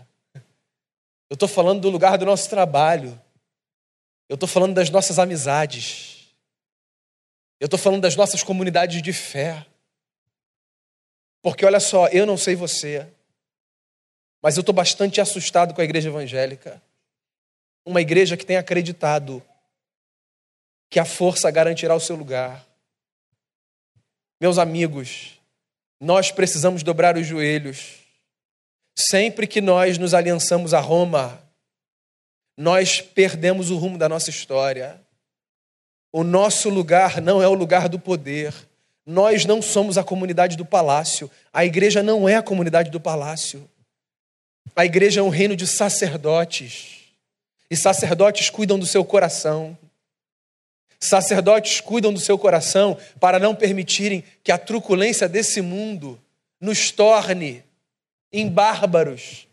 Eu 1.28 1.34
estou 1.34 1.48
falando 1.48 1.80
do 1.80 1.90
lugar 1.90 2.18
do 2.18 2.26
nosso 2.26 2.48
trabalho. 2.50 3.20
Eu 4.28 4.34
estou 4.34 4.48
falando 4.48 4.74
das 4.74 4.90
nossas 4.90 5.18
amizades. 5.18 6.34
Eu 7.60 7.66
estou 7.66 7.78
falando 7.78 8.02
das 8.02 8.16
nossas 8.16 8.42
comunidades 8.42 9.02
de 9.02 9.12
fé. 9.12 9.66
Porque 11.42 11.64
olha 11.64 11.80
só, 11.80 12.08
eu 12.08 12.26
não 12.26 12.36
sei 12.36 12.54
você, 12.54 13.06
mas 14.42 14.56
eu 14.56 14.60
estou 14.60 14.74
bastante 14.74 15.20
assustado 15.20 15.74
com 15.74 15.80
a 15.80 15.84
igreja 15.84 16.08
evangélica. 16.08 16.82
Uma 17.84 18.00
igreja 18.00 18.36
que 18.36 18.44
tem 18.44 18.56
acreditado 18.56 19.42
que 20.90 20.98
a 20.98 21.04
força 21.04 21.50
garantirá 21.50 21.94
o 21.94 22.00
seu 22.00 22.16
lugar. 22.16 22.66
Meus 24.40 24.58
amigos, 24.58 25.38
nós 26.00 26.30
precisamos 26.30 26.82
dobrar 26.82 27.16
os 27.16 27.26
joelhos. 27.26 27.99
Sempre 28.96 29.46
que 29.46 29.60
nós 29.60 29.98
nos 29.98 30.14
aliançamos 30.14 30.74
a 30.74 30.80
Roma, 30.80 31.40
nós 32.56 33.00
perdemos 33.00 33.70
o 33.70 33.76
rumo 33.76 33.96
da 33.96 34.08
nossa 34.08 34.30
história. 34.30 35.00
O 36.12 36.22
nosso 36.22 36.68
lugar 36.68 37.20
não 37.20 37.42
é 37.42 37.48
o 37.48 37.54
lugar 37.54 37.88
do 37.88 37.98
poder. 37.98 38.52
Nós 39.06 39.44
não 39.44 39.62
somos 39.62 39.96
a 39.96 40.04
comunidade 40.04 40.56
do 40.56 40.64
palácio. 40.64 41.30
A 41.52 41.64
igreja 41.64 42.02
não 42.02 42.28
é 42.28 42.36
a 42.36 42.42
comunidade 42.42 42.90
do 42.90 43.00
palácio. 43.00 43.68
A 44.76 44.84
igreja 44.84 45.20
é 45.20 45.22
um 45.22 45.30
reino 45.30 45.56
de 45.56 45.66
sacerdotes. 45.66 46.98
E 47.70 47.76
sacerdotes 47.76 48.50
cuidam 48.50 48.78
do 48.78 48.86
seu 48.86 49.04
coração. 49.04 49.76
Sacerdotes 50.98 51.80
cuidam 51.80 52.12
do 52.12 52.20
seu 52.20 52.36
coração 52.38 52.98
para 53.18 53.38
não 53.38 53.54
permitirem 53.54 54.22
que 54.44 54.52
a 54.52 54.58
truculência 54.58 55.28
desse 55.28 55.62
mundo 55.62 56.20
nos 56.60 56.90
torne 56.90 57.64
em 58.32 58.48
bárbaros. 58.48 59.46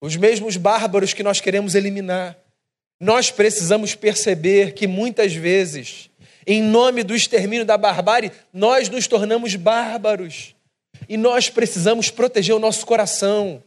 Os 0.00 0.16
mesmos 0.16 0.56
bárbaros 0.56 1.12
que 1.12 1.22
nós 1.22 1.40
queremos 1.40 1.74
eliminar. 1.74 2.36
Nós 2.98 3.30
precisamos 3.30 3.94
perceber 3.94 4.74
que 4.74 4.86
muitas 4.86 5.34
vezes, 5.34 6.10
em 6.46 6.62
nome 6.62 7.02
do 7.02 7.14
extermínio 7.14 7.64
da 7.64 7.78
barbárie, 7.78 8.32
nós 8.52 8.88
nos 8.88 9.06
tornamos 9.06 9.56
bárbaros. 9.56 10.54
E 11.08 11.16
nós 11.16 11.48
precisamos 11.48 12.10
proteger 12.10 12.54
o 12.54 12.58
nosso 12.58 12.84
coração. 12.84 13.62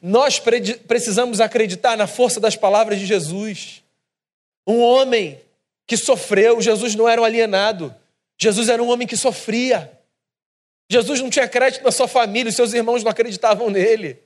Nós 0.00 0.40
precisamos 0.86 1.40
acreditar 1.40 1.96
na 1.96 2.06
força 2.06 2.38
das 2.38 2.56
palavras 2.56 2.98
de 2.98 3.06
Jesus. 3.06 3.82
Um 4.66 4.80
homem 4.80 5.40
que 5.86 5.96
sofreu, 5.96 6.60
Jesus 6.60 6.94
não 6.94 7.08
era 7.08 7.20
um 7.20 7.24
alienado. 7.24 7.94
Jesus 8.38 8.68
era 8.68 8.82
um 8.82 8.90
homem 8.90 9.06
que 9.06 9.16
sofria. 9.16 9.95
Jesus 10.88 11.20
não 11.20 11.30
tinha 11.30 11.48
crédito 11.48 11.82
na 11.82 11.90
sua 11.90 12.06
família, 12.06 12.50
os 12.50 12.56
seus 12.56 12.72
irmãos 12.72 13.02
não 13.02 13.10
acreditavam 13.10 13.70
nele. 13.70 14.22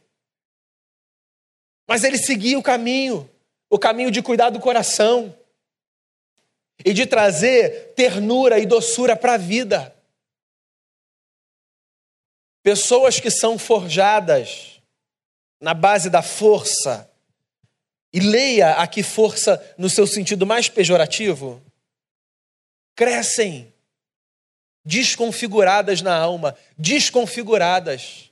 Mas 1.89 2.05
ele 2.05 2.19
seguia 2.19 2.59
o 2.59 2.63
caminho, 2.63 3.29
o 3.69 3.79
caminho 3.79 4.11
de 4.11 4.23
cuidar 4.23 4.51
do 4.51 4.61
coração 4.61 5.37
e 6.85 6.93
de 6.93 7.07
trazer 7.07 7.95
ternura 7.95 8.59
e 8.59 8.67
doçura 8.67 9.17
para 9.17 9.35
a 9.35 9.39
vida. 9.39 9.95
Pessoas 12.63 13.19
que 13.19 13.31
são 13.31 13.59
forjadas 13.59 14.81
na 15.61 15.75
base 15.75 16.09
da 16.09 16.23
força, 16.23 17.11
e 18.13 18.19
leia 18.19 18.73
aqui 18.75 19.03
força 19.03 19.75
no 19.79 19.89
seu 19.89 20.07
sentido 20.07 20.47
mais 20.47 20.69
pejorativo, 20.69 21.63
crescem 22.97 23.73
desconfiguradas 24.85 26.03
na 26.03 26.17
alma, 26.17 26.57
desconfiguradas. 26.77 28.31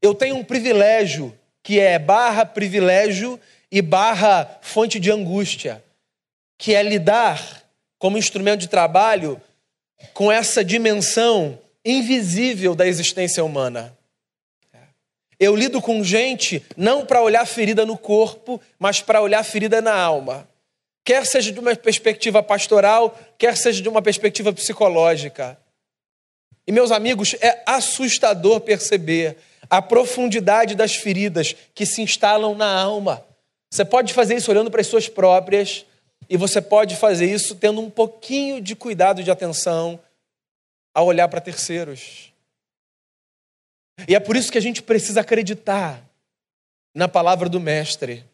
Eu 0.00 0.14
tenho 0.14 0.36
um 0.36 0.44
privilégio 0.44 1.36
que 1.62 1.78
é 1.78 1.98
barra 1.98 2.44
privilégio 2.44 3.38
e 3.70 3.80
barra 3.80 4.58
fonte 4.60 4.98
de 4.98 5.10
angústia, 5.10 5.82
que 6.58 6.74
é 6.74 6.82
lidar 6.82 7.62
como 7.98 8.18
instrumento 8.18 8.60
de 8.60 8.68
trabalho 8.68 9.40
com 10.12 10.30
essa 10.30 10.64
dimensão 10.64 11.58
invisível 11.84 12.74
da 12.74 12.86
existência 12.86 13.44
humana. 13.44 13.96
Eu 15.38 15.56
lido 15.56 15.80
com 15.80 16.04
gente 16.04 16.64
não 16.76 17.04
para 17.04 17.22
olhar 17.22 17.44
ferida 17.46 17.86
no 17.86 17.96
corpo, 17.96 18.60
mas 18.78 19.00
para 19.00 19.22
olhar 19.22 19.42
ferida 19.44 19.80
na 19.80 19.94
alma 19.94 20.48
quer 21.04 21.26
seja 21.26 21.52
de 21.52 21.58
uma 21.58 21.74
perspectiva 21.74 22.42
pastoral, 22.42 23.18
quer 23.38 23.56
seja 23.56 23.82
de 23.82 23.88
uma 23.88 24.02
perspectiva 24.02 24.52
psicológica. 24.52 25.58
E, 26.66 26.72
meus 26.72 26.92
amigos, 26.92 27.34
é 27.40 27.62
assustador 27.66 28.60
perceber 28.60 29.36
a 29.68 29.80
profundidade 29.82 30.74
das 30.74 30.94
feridas 30.94 31.54
que 31.74 31.84
se 31.84 32.02
instalam 32.02 32.54
na 32.54 32.80
alma. 32.80 33.24
Você 33.70 33.84
pode 33.84 34.12
fazer 34.12 34.36
isso 34.36 34.50
olhando 34.50 34.70
para 34.70 34.80
as 34.80 34.86
suas 34.86 35.08
próprias, 35.08 35.84
e 36.28 36.36
você 36.36 36.60
pode 36.60 36.96
fazer 36.96 37.26
isso 37.26 37.54
tendo 37.56 37.80
um 37.80 37.90
pouquinho 37.90 38.60
de 38.60 38.76
cuidado 38.76 39.20
e 39.20 39.24
de 39.24 39.30
atenção 39.30 40.00
ao 40.94 41.06
olhar 41.06 41.28
para 41.28 41.40
terceiros. 41.40 42.32
E 44.08 44.14
é 44.14 44.20
por 44.20 44.36
isso 44.36 44.50
que 44.50 44.58
a 44.58 44.62
gente 44.62 44.82
precisa 44.82 45.20
acreditar 45.20 46.02
na 46.94 47.08
palavra 47.08 47.48
do 47.48 47.60
Mestre 47.60 48.24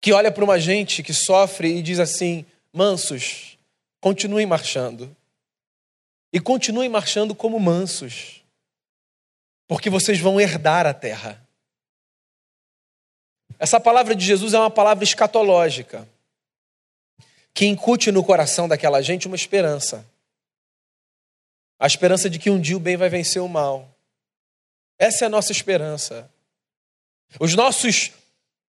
que 0.00 0.12
olha 0.12 0.30
para 0.30 0.44
uma 0.44 0.58
gente 0.58 1.02
que 1.02 1.12
sofre 1.12 1.76
e 1.76 1.82
diz 1.82 1.98
assim: 1.98 2.44
mansos, 2.72 3.58
continuem 4.00 4.46
marchando. 4.46 5.14
E 6.32 6.38
continuem 6.38 6.90
marchando 6.90 7.34
como 7.34 7.58
mansos, 7.58 8.44
porque 9.66 9.88
vocês 9.88 10.20
vão 10.20 10.38
herdar 10.38 10.86
a 10.86 10.92
terra. 10.92 11.42
Essa 13.58 13.80
palavra 13.80 14.14
de 14.14 14.24
Jesus 14.24 14.52
é 14.52 14.58
uma 14.58 14.70
palavra 14.70 15.02
escatológica, 15.02 16.06
que 17.54 17.64
incute 17.64 18.12
no 18.12 18.22
coração 18.22 18.68
daquela 18.68 19.00
gente 19.00 19.26
uma 19.26 19.36
esperança. 19.36 20.06
A 21.78 21.86
esperança 21.86 22.28
de 22.28 22.38
que 22.38 22.50
um 22.50 22.60
dia 22.60 22.76
o 22.76 22.80
bem 22.80 22.96
vai 22.96 23.08
vencer 23.08 23.40
o 23.40 23.48
mal. 23.48 23.88
Essa 24.98 25.24
é 25.24 25.26
a 25.26 25.30
nossa 25.30 25.50
esperança. 25.50 26.30
Os 27.40 27.54
nossos 27.54 28.12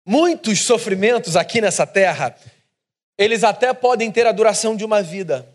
Muitos 0.05 0.65
sofrimentos 0.65 1.37
aqui 1.37 1.61
nessa 1.61 1.87
terra, 1.87 2.37
eles 3.19 3.45
até 3.45 3.73
podem 3.73 4.11
ter 4.11 4.27
a 4.27 4.33
duração 4.33 4.75
de 4.75 4.85
uma 4.85 5.03
vida. 5.03 5.47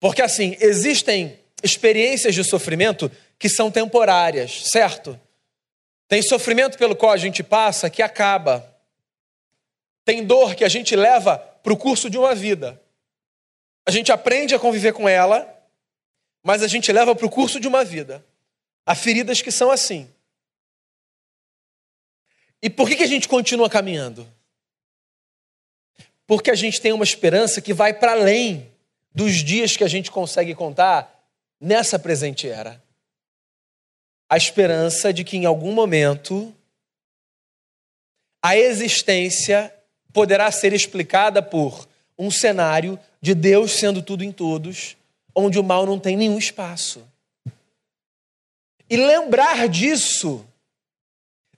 Porque 0.00 0.22
assim, 0.22 0.56
existem 0.60 1.38
experiências 1.62 2.34
de 2.34 2.44
sofrimento 2.44 3.10
que 3.38 3.48
são 3.48 3.70
temporárias, 3.70 4.68
certo? 4.70 5.18
Tem 6.06 6.22
sofrimento 6.22 6.78
pelo 6.78 6.96
qual 6.96 7.12
a 7.12 7.16
gente 7.16 7.42
passa 7.42 7.90
que 7.90 8.02
acaba. 8.02 8.74
Tem 10.04 10.24
dor 10.24 10.54
que 10.54 10.64
a 10.64 10.68
gente 10.68 10.96
leva 10.96 11.36
para 11.38 11.72
o 11.72 11.76
curso 11.76 12.08
de 12.08 12.16
uma 12.16 12.34
vida. 12.34 12.80
A 13.86 13.90
gente 13.90 14.10
aprende 14.10 14.54
a 14.54 14.58
conviver 14.58 14.92
com 14.92 15.08
ela, 15.08 15.46
mas 16.42 16.62
a 16.62 16.68
gente 16.68 16.90
leva 16.92 17.14
para 17.14 17.26
o 17.26 17.30
curso 17.30 17.60
de 17.60 17.68
uma 17.68 17.84
vida. 17.84 18.24
Há 18.86 18.94
feridas 18.94 19.42
que 19.42 19.50
são 19.50 19.70
assim. 19.70 20.08
E 22.62 22.68
por 22.68 22.88
que, 22.88 22.96
que 22.96 23.02
a 23.02 23.08
gente 23.08 23.28
continua 23.28 23.70
caminhando? 23.70 24.26
Porque 26.26 26.50
a 26.50 26.54
gente 26.54 26.80
tem 26.80 26.92
uma 26.92 27.04
esperança 27.04 27.60
que 27.60 27.72
vai 27.72 27.94
para 27.94 28.12
além 28.12 28.70
dos 29.14 29.36
dias 29.36 29.76
que 29.76 29.84
a 29.84 29.88
gente 29.88 30.10
consegue 30.10 30.54
contar 30.54 31.18
nessa 31.60 31.98
presente 31.98 32.48
era. 32.48 32.82
A 34.28 34.36
esperança 34.36 35.12
de 35.12 35.24
que 35.24 35.36
em 35.36 35.46
algum 35.46 35.72
momento 35.72 36.54
a 38.42 38.56
existência 38.56 39.74
poderá 40.12 40.50
ser 40.50 40.72
explicada 40.72 41.42
por 41.42 41.88
um 42.18 42.30
cenário 42.30 42.98
de 43.20 43.34
Deus 43.34 43.72
sendo 43.72 44.02
tudo 44.02 44.22
em 44.24 44.32
todos, 44.32 44.96
onde 45.34 45.58
o 45.58 45.64
mal 45.64 45.86
não 45.86 45.98
tem 45.98 46.16
nenhum 46.16 46.38
espaço. 46.38 47.06
E 48.90 48.96
lembrar 48.96 49.68
disso 49.68 50.44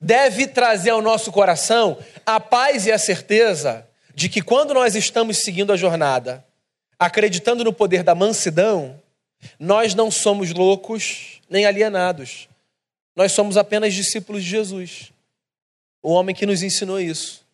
deve 0.00 0.46
trazer 0.46 0.90
ao 0.90 1.02
nosso 1.02 1.30
coração 1.30 1.98
a 2.24 2.40
paz 2.40 2.86
e 2.86 2.92
a 2.92 2.98
certeza 2.98 3.86
de 4.14 4.28
que 4.28 4.40
quando 4.40 4.72
nós 4.72 4.94
estamos 4.94 5.38
seguindo 5.38 5.72
a 5.72 5.76
jornada, 5.76 6.44
acreditando 6.98 7.62
no 7.62 7.72
poder 7.72 8.02
da 8.02 8.14
mansidão, 8.14 9.00
nós 9.58 9.94
não 9.94 10.10
somos 10.10 10.52
loucos 10.52 11.40
nem 11.48 11.66
alienados. 11.66 12.48
Nós 13.14 13.32
somos 13.32 13.56
apenas 13.56 13.92
discípulos 13.92 14.42
de 14.42 14.50
Jesus, 14.50 15.12
o 16.02 16.12
homem 16.12 16.34
que 16.34 16.46
nos 16.46 16.62
ensinou 16.62 17.00
isso. 17.00 17.44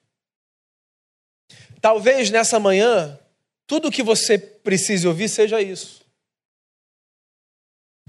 Talvez 1.81 2.31
nessa 2.31 2.59
manhã, 2.59 3.19
tudo 3.67 3.89
o 3.89 3.91
que 3.91 4.03
você 4.03 4.39
precise 4.39 5.07
ouvir 5.07 5.29
seja 5.29 5.61
isso. 5.61 6.05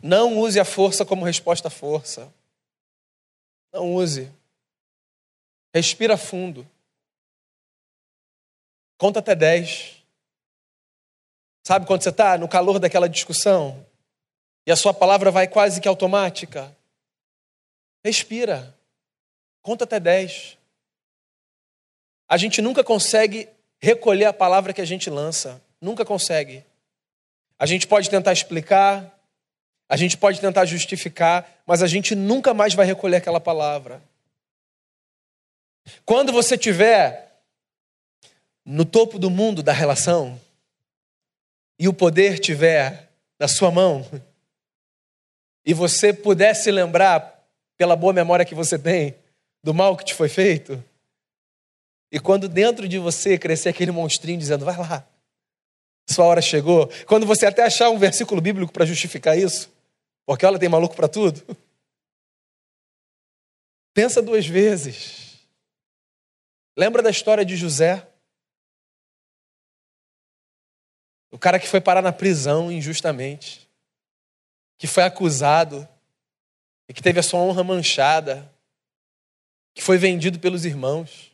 Não 0.02 0.38
use 0.38 0.60
a 0.60 0.66
força 0.66 1.04
como 1.04 1.26
resposta 1.26 1.68
à 1.68 1.72
força. 1.72 2.32
Não 3.72 3.94
use. 3.94 4.32
Respira 5.74 6.18
fundo. 6.18 6.68
Conta 8.98 9.20
até 9.20 9.36
10. 9.36 10.04
Sabe 11.66 11.86
quando 11.86 12.02
você 12.02 12.10
está 12.10 12.38
no 12.38 12.48
calor 12.48 12.80
daquela 12.80 13.10
discussão 13.10 13.86
e 14.66 14.72
a 14.72 14.76
sua 14.76 14.94
palavra 14.94 15.30
vai 15.30 15.48
quase 15.48 15.80
que 15.80 15.88
automática? 15.88 16.76
Respira. 18.04 18.76
Conta 19.62 19.84
até 19.84 20.00
10. 20.00 20.58
A 22.30 22.38
gente 22.38 22.62
nunca 22.62 22.84
consegue 22.84 23.50
recolher 23.80 24.26
a 24.26 24.34
palavra 24.34 24.74
que 24.74 24.82
a 24.82 24.86
gente 24.86 25.10
lança. 25.10 25.62
Nunca 25.80 26.04
consegue. 26.04 26.64
A 27.60 27.66
gente 27.66 27.88
pode 27.88 28.10
tentar 28.10 28.34
explicar, 28.34 29.17
a 29.90 29.96
gente 29.96 30.18
pode 30.18 30.42
tentar 30.42 30.66
justificar, 30.66 31.50
mas 31.66 31.82
a 31.82 31.88
gente 31.88 32.14
nunca 32.14 32.54
mais 32.54 32.74
vai 32.74 32.86
recolher 32.86 33.18
aquela 33.18 33.40
palavra. 33.40 34.02
Quando 36.06 36.32
você 36.32 36.56
estiver 36.56 37.42
no 38.66 38.84
topo 38.84 39.18
do 39.18 39.30
mundo 39.30 39.64
da 39.64 39.72
relação 39.72 40.40
e 41.80 41.88
o 41.88 41.94
poder 41.94 42.34
estiver 42.34 43.10
na 43.40 43.48
sua 43.48 43.72
mão, 43.72 44.06
e 45.66 45.74
você 45.74 46.12
pudesse 46.12 46.70
lembrar, 46.72 47.36
pela 47.78 47.96
boa 47.96 48.12
memória 48.12 48.44
que 48.44 48.56
você 48.56 48.78
tem, 48.80 49.16
do 49.64 49.74
mal 49.74 49.96
que 49.96 50.04
te 50.04 50.14
foi 50.14 50.28
feito, 50.28 50.84
e 52.12 52.20
quando 52.20 52.50
dentro 52.50 52.88
de 52.88 52.98
você 52.98 53.38
crescer 53.38 53.70
aquele 53.70 53.92
monstrinho 53.92 54.40
dizendo, 54.40 54.66
vai 54.66 54.76
lá, 54.76 55.08
sua 56.10 56.26
hora 56.26 56.42
chegou, 56.42 56.90
quando 57.06 57.26
você 57.26 57.46
até 57.46 57.64
achar 57.64 57.90
um 57.90 58.00
versículo 58.00 58.42
bíblico 58.42 58.74
para 58.74 58.86
justificar 58.86 59.38
isso, 59.38 59.70
porque 60.28 60.46
olha, 60.46 60.60
tem 60.60 60.68
maluco 60.68 60.94
para 60.94 61.08
tudo. 61.08 61.42
Pensa 63.94 64.22
duas 64.22 64.46
vezes. 64.46 65.40
Lembra 66.78 67.02
da 67.02 67.10
história 67.10 67.46
de 67.46 67.56
José? 67.56 68.06
O 71.32 71.40
cara 71.40 71.58
que 71.58 71.68
foi 71.68 71.80
parar 71.80 72.02
na 72.02 72.12
prisão 72.12 72.70
injustamente, 72.70 73.70
que 74.78 74.86
foi 74.86 75.04
acusado 75.04 75.88
e 76.90 76.94
que 76.94 77.02
teve 77.02 77.22
a 77.22 77.24
sua 77.24 77.40
honra 77.40 77.64
manchada, 77.64 78.54
que 79.74 79.82
foi 79.82 79.98
vendido 79.98 80.40
pelos 80.40 80.66
irmãos, 80.66 81.32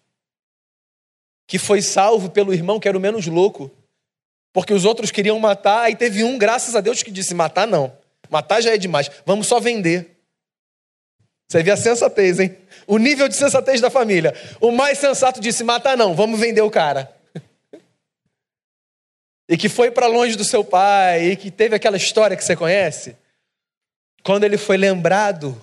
que 1.47 1.57
foi 1.57 1.81
salvo 1.81 2.29
pelo 2.29 2.53
irmão 2.53 2.79
que 2.79 2.87
era 2.87 2.97
o 2.97 3.01
menos 3.01 3.25
louco, 3.25 3.71
porque 4.53 4.73
os 4.73 4.85
outros 4.85 5.09
queriam 5.09 5.39
matar, 5.39 5.89
e 5.89 5.95
teve 5.95 6.23
um, 6.23 6.37
graças 6.37 6.75
a 6.75 6.81
Deus, 6.81 7.01
que 7.01 7.09
disse: 7.09 7.33
matar 7.33 7.65
não. 7.67 8.02
Matar 8.33 8.61
já 8.61 8.73
é 8.73 8.77
demais. 8.79 9.11
Vamos 9.27 9.45
só 9.45 9.59
vender. 9.59 10.17
Você 11.47 11.61
vê 11.61 11.69
a 11.69 11.77
sensatez, 11.77 12.39
hein? 12.39 12.57
O 12.87 12.97
nível 12.97 13.27
de 13.27 13.35
sensatez 13.35 13.79
da 13.79 13.91
família. 13.91 14.33
O 14.59 14.71
mais 14.71 14.97
sensato 14.97 15.39
disse: 15.39 15.63
matar 15.63 15.95
não, 15.95 16.15
vamos 16.15 16.39
vender 16.39 16.61
o 16.61 16.71
cara. 16.71 17.15
E 19.47 19.57
que 19.57 19.67
foi 19.67 19.91
para 19.91 20.07
longe 20.07 20.37
do 20.37 20.43
seu 20.43 20.63
pai, 20.63 21.25
e 21.25 21.35
que 21.35 21.51
teve 21.51 21.75
aquela 21.75 21.97
história 21.97 22.35
que 22.35 22.43
você 22.43 22.55
conhece. 22.55 23.15
Quando 24.23 24.45
ele 24.45 24.57
foi 24.57 24.77
lembrado 24.77 25.61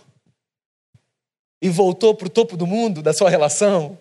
e 1.62 1.68
voltou 1.70 2.14
para 2.14 2.26
o 2.26 2.30
topo 2.30 2.58
do 2.58 2.66
mundo 2.66 3.02
da 3.02 3.14
sua 3.14 3.30
relação. 3.30 3.98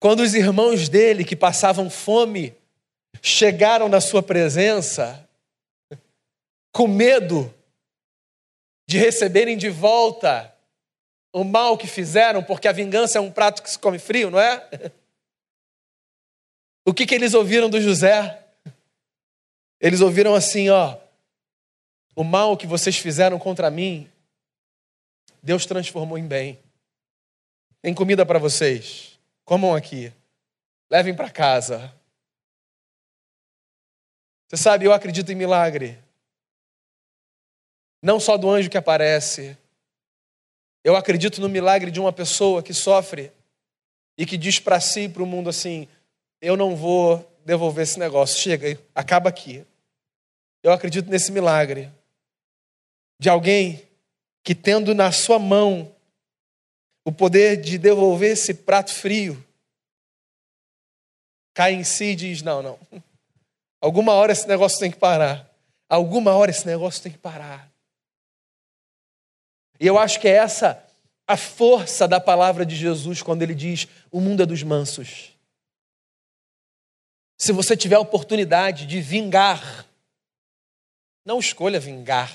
Quando 0.00 0.20
os 0.20 0.32
irmãos 0.32 0.88
dele, 0.88 1.24
que 1.24 1.36
passavam 1.36 1.90
fome, 1.90 2.54
chegaram 3.20 3.88
na 3.88 4.00
sua 4.00 4.22
presença, 4.22 5.28
com 6.72 6.88
medo 6.88 7.52
de 8.88 8.98
receberem 8.98 9.56
de 9.56 9.68
volta 9.68 10.52
o 11.32 11.44
mal 11.44 11.78
que 11.78 11.86
fizeram, 11.86 12.42
porque 12.42 12.68
a 12.68 12.72
vingança 12.72 13.18
é 13.18 13.20
um 13.20 13.30
prato 13.30 13.62
que 13.62 13.70
se 13.70 13.78
come 13.78 13.98
frio, 13.98 14.30
não 14.30 14.40
é? 14.40 14.68
O 16.84 16.92
que, 16.92 17.06
que 17.06 17.14
eles 17.14 17.32
ouviram 17.32 17.70
do 17.70 17.80
José? 17.80 18.44
Eles 19.80 20.00
ouviram 20.00 20.34
assim, 20.34 20.68
ó, 20.68 20.98
o 22.16 22.24
mal 22.24 22.56
que 22.56 22.66
vocês 22.66 22.98
fizeram 22.98 23.38
contra 23.38 23.70
mim, 23.70 24.10
Deus 25.40 25.64
transformou 25.64 26.18
em 26.18 26.26
bem. 26.26 26.58
Tem 27.80 27.94
comida 27.94 28.26
para 28.26 28.38
vocês. 28.38 29.18
Comam 29.44 29.74
aqui. 29.74 30.12
Levem 30.90 31.14
para 31.14 31.30
casa. 31.30 31.92
Você 34.48 34.56
sabe, 34.56 34.84
eu 34.84 34.92
acredito 34.92 35.32
em 35.32 35.36
milagre. 35.36 35.98
Não 38.02 38.18
só 38.18 38.36
do 38.36 38.50
anjo 38.50 38.68
que 38.68 38.76
aparece. 38.76 39.56
Eu 40.82 40.96
acredito 40.96 41.40
no 41.40 41.48
milagre 41.48 41.90
de 41.90 42.00
uma 42.00 42.12
pessoa 42.12 42.62
que 42.62 42.74
sofre 42.74 43.30
e 44.18 44.26
que 44.26 44.36
diz 44.36 44.58
para 44.58 44.80
si 44.80 45.02
e 45.02 45.08
para 45.08 45.22
o 45.22 45.26
mundo 45.26 45.48
assim: 45.48 45.86
eu 46.40 46.56
não 46.56 46.74
vou 46.74 47.24
devolver 47.44 47.84
esse 47.84 47.98
negócio, 47.98 48.40
chega, 48.40 48.78
acaba 48.94 49.28
aqui. 49.28 49.64
Eu 50.62 50.72
acredito 50.72 51.08
nesse 51.08 51.30
milagre 51.30 51.90
de 53.20 53.28
alguém 53.28 53.88
que, 54.42 54.54
tendo 54.54 54.94
na 54.94 55.12
sua 55.12 55.38
mão 55.38 55.94
o 57.04 57.12
poder 57.12 57.60
de 57.60 57.78
devolver 57.78 58.32
esse 58.32 58.54
prato 58.54 58.92
frio, 58.92 59.44
cai 61.54 61.74
em 61.74 61.84
si 61.84 62.06
e 62.06 62.16
diz: 62.16 62.42
não, 62.42 62.60
não. 62.60 62.78
Alguma 63.80 64.12
hora 64.14 64.32
esse 64.32 64.46
negócio 64.46 64.78
tem 64.78 64.90
que 64.90 64.98
parar. 64.98 65.48
Alguma 65.88 66.32
hora 66.32 66.50
esse 66.50 66.66
negócio 66.66 67.02
tem 67.02 67.12
que 67.12 67.18
parar. 67.18 67.71
E 69.82 69.86
eu 69.88 69.98
acho 69.98 70.20
que 70.20 70.28
é 70.28 70.34
essa 70.36 70.80
a 71.26 71.36
força 71.36 72.06
da 72.06 72.20
palavra 72.20 72.64
de 72.64 72.76
Jesus 72.76 73.20
quando 73.20 73.42
ele 73.42 73.52
diz: 73.52 73.88
o 74.12 74.20
mundo 74.20 74.40
é 74.40 74.46
dos 74.46 74.62
mansos. 74.62 75.32
Se 77.36 77.50
você 77.50 77.76
tiver 77.76 77.96
a 77.96 78.00
oportunidade 78.00 78.86
de 78.86 79.00
vingar, 79.00 79.84
não 81.24 81.40
escolha 81.40 81.80
vingar. 81.80 82.32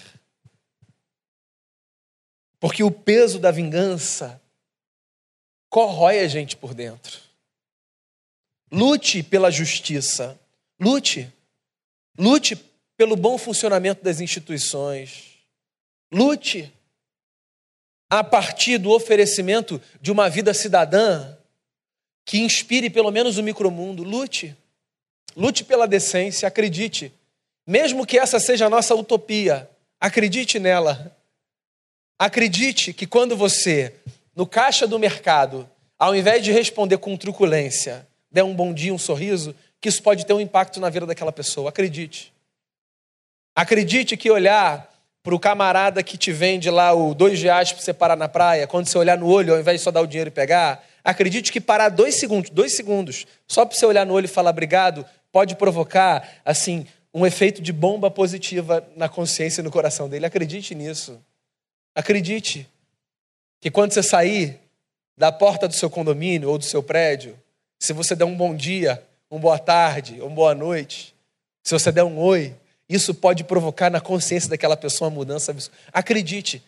Porque 2.60 2.84
o 2.84 2.92
peso 2.92 3.40
da 3.40 3.50
vingança 3.50 4.42
corrói 5.70 6.20
a 6.20 6.28
gente 6.28 6.58
por 6.58 6.74
dentro. 6.74 7.18
Lute 8.70 9.24
pela 9.24 9.50
justiça. 9.50 10.38
Lute. 10.78 11.34
Lute 12.20 12.58
pelo 12.98 13.16
bom 13.16 13.38
funcionamento 13.38 14.04
das 14.04 14.20
instituições. 14.20 15.38
Lute 16.12 16.74
a 18.10 18.24
partir 18.24 18.78
do 18.78 18.92
oferecimento 18.92 19.82
de 20.02 20.12
uma 20.12 20.30
vida 20.30 20.54
cidadã 20.54 21.36
que 22.26 22.40
inspire 22.40 22.90
pelo 22.90 23.12
menos 23.12 23.38
o 23.38 23.44
micromundo. 23.44 24.04
Lute. 24.04 24.56
Lute 25.36 25.64
pela 25.64 25.88
decência, 25.88 26.48
acredite. 26.48 27.12
Mesmo 27.66 28.06
que 28.06 28.18
essa 28.18 28.40
seja 28.40 28.66
a 28.66 28.70
nossa 28.70 28.96
utopia, 28.96 29.70
acredite 30.00 30.60
nela. 30.60 31.16
Acredite 32.18 32.94
que 32.94 33.06
quando 33.06 33.36
você, 33.36 33.94
no 34.36 34.48
caixa 34.48 34.88
do 34.88 34.98
mercado, 34.98 35.70
ao 36.00 36.16
invés 36.16 36.44
de 36.44 36.52
responder 36.52 36.98
com 36.98 37.16
truculência, 37.16 38.08
der 38.32 38.44
um 38.44 38.56
bom 38.56 38.74
dia, 38.74 38.94
um 38.94 38.98
sorriso, 38.98 39.56
que 39.80 39.90
isso 39.90 40.02
pode 40.02 40.26
ter 40.26 40.34
um 40.34 40.42
impacto 40.42 40.80
na 40.80 40.90
vida 40.90 41.06
daquela 41.06 41.32
pessoa. 41.32 41.70
Acredite. 41.70 42.34
Acredite 43.56 44.18
que 44.18 44.30
olhar 44.30 44.97
para 45.24 45.36
o 45.36 45.40
camarada 45.40 46.02
que 46.02 46.18
te 46.18 46.32
vende 46.32 46.70
lá 46.70 46.94
o 46.94 47.14
dois 47.14 47.42
reais 47.42 47.72
para 47.72 47.82
você 47.82 47.94
parar 47.94 48.16
na 48.16 48.30
praia, 48.30 48.68
quando 48.68 48.88
você 48.88 48.98
olhar 48.98 49.18
no 49.18 49.28
olho, 49.28 49.54
ao 49.54 49.60
invés 49.60 49.80
de 49.80 49.84
só 49.84 49.92
dar 49.92 50.02
o 50.02 50.08
dinheiro 50.08 50.30
e 50.30 50.32
pegar, 50.32 50.84
acredite 51.04 51.52
que 51.52 51.60
parar 51.60 51.90
dois 51.90 52.16
segundos, 52.16 52.50
dois 52.50 52.76
segundos, 52.76 53.26
só 53.48 53.66
para 53.66 53.78
você 53.78 53.86
olhar 53.86 54.06
no 54.06 54.14
olho 54.14 54.26
e 54.26 54.30
falar 54.30 54.52
obrigado, 54.52 55.06
pode 55.32 55.56
provocar, 55.56 56.28
assim, 56.46 56.86
um 57.14 57.26
efeito 57.26 57.62
de 57.62 57.74
bomba 57.74 58.10
positiva 58.10 58.88
na 58.96 59.10
consciência 59.10 59.62
e 59.62 59.64
no 59.64 59.72
coração 59.72 60.08
dele. 60.08 60.26
Acredite 60.26 60.76
nisso. 60.76 61.20
Acredite 61.96 62.68
que 63.60 63.72
quando 63.72 63.92
você 63.92 64.04
sair 64.04 64.60
da 65.18 65.32
porta 65.32 65.68
do 65.68 65.74
seu 65.74 65.90
condomínio 65.90 66.50
ou 66.50 66.58
do 66.58 66.64
seu 66.64 66.84
prédio, 66.84 67.38
se 67.80 67.92
você 67.92 68.16
der 68.16 68.26
um 68.26 68.36
bom 68.36 68.56
dia, 68.56 69.04
uma 69.30 69.40
boa 69.40 69.60
tarde, 69.60 70.22
uma 70.22 70.30
boa 70.30 70.54
noite, 70.54 71.16
se 71.64 71.74
você 71.74 71.92
der 71.92 72.04
um 72.04 72.20
oi, 72.20 72.56
isso 72.90 73.14
pode 73.14 73.44
provocar 73.44 73.90
na 73.90 74.00
consciência 74.00 74.50
daquela 74.50 74.78
pessoa 74.78 75.10
uma 75.10 75.16
mudança. 75.16 75.56
Acredite, 75.92 76.64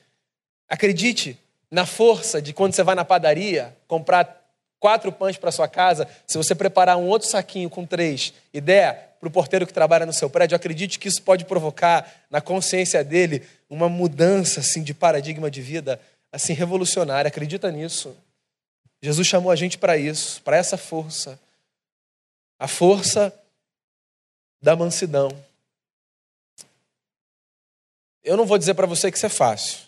acredite 0.67 1.37
na 1.71 1.85
força 1.85 2.41
de 2.41 2.53
quando 2.53 2.73
você 2.73 2.83
vai 2.83 2.95
na 2.95 3.05
padaria 3.05 3.75
comprar 3.87 4.39
quatro 4.79 5.11
pães 5.11 5.37
para 5.37 5.51
sua 5.51 5.67
casa, 5.67 6.07
se 6.25 6.37
você 6.37 6.55
preparar 6.55 6.97
um 6.97 7.07
outro 7.07 7.27
saquinho 7.27 7.69
com 7.69 7.85
três 7.85 8.33
e 8.53 8.61
der 8.61 9.17
para 9.19 9.27
o 9.27 9.31
porteiro 9.31 9.67
que 9.67 9.73
trabalha 9.73 10.05
no 10.05 10.13
seu 10.13 10.29
prédio, 10.29 10.55
acredite 10.55 10.97
que 10.97 11.07
isso 11.07 11.21
pode 11.21 11.43
provocar 11.43 12.09
na 12.29 12.39
consciência 12.39 13.03
dele 13.03 13.45
uma 13.69 13.89
mudança 13.89 14.61
assim 14.61 14.81
de 14.81 14.93
paradigma 14.93 15.51
de 15.51 15.61
vida 15.61 15.99
assim 16.31 16.53
revolucionária. 16.53 17.27
Acredita 17.27 17.71
nisso? 17.71 18.15
Jesus 19.01 19.27
chamou 19.27 19.51
a 19.51 19.55
gente 19.55 19.77
para 19.77 19.97
isso, 19.97 20.41
para 20.41 20.57
essa 20.57 20.77
força. 20.77 21.39
A 22.57 22.67
força 22.67 23.33
da 24.61 24.75
mansidão. 24.75 25.29
Eu 28.23 28.35
não 28.35 28.45
vou 28.45 28.57
dizer 28.57 28.73
para 28.73 28.87
você 28.87 29.11
que 29.11 29.17
isso 29.17 29.25
é 29.25 29.29
fácil. 29.29 29.79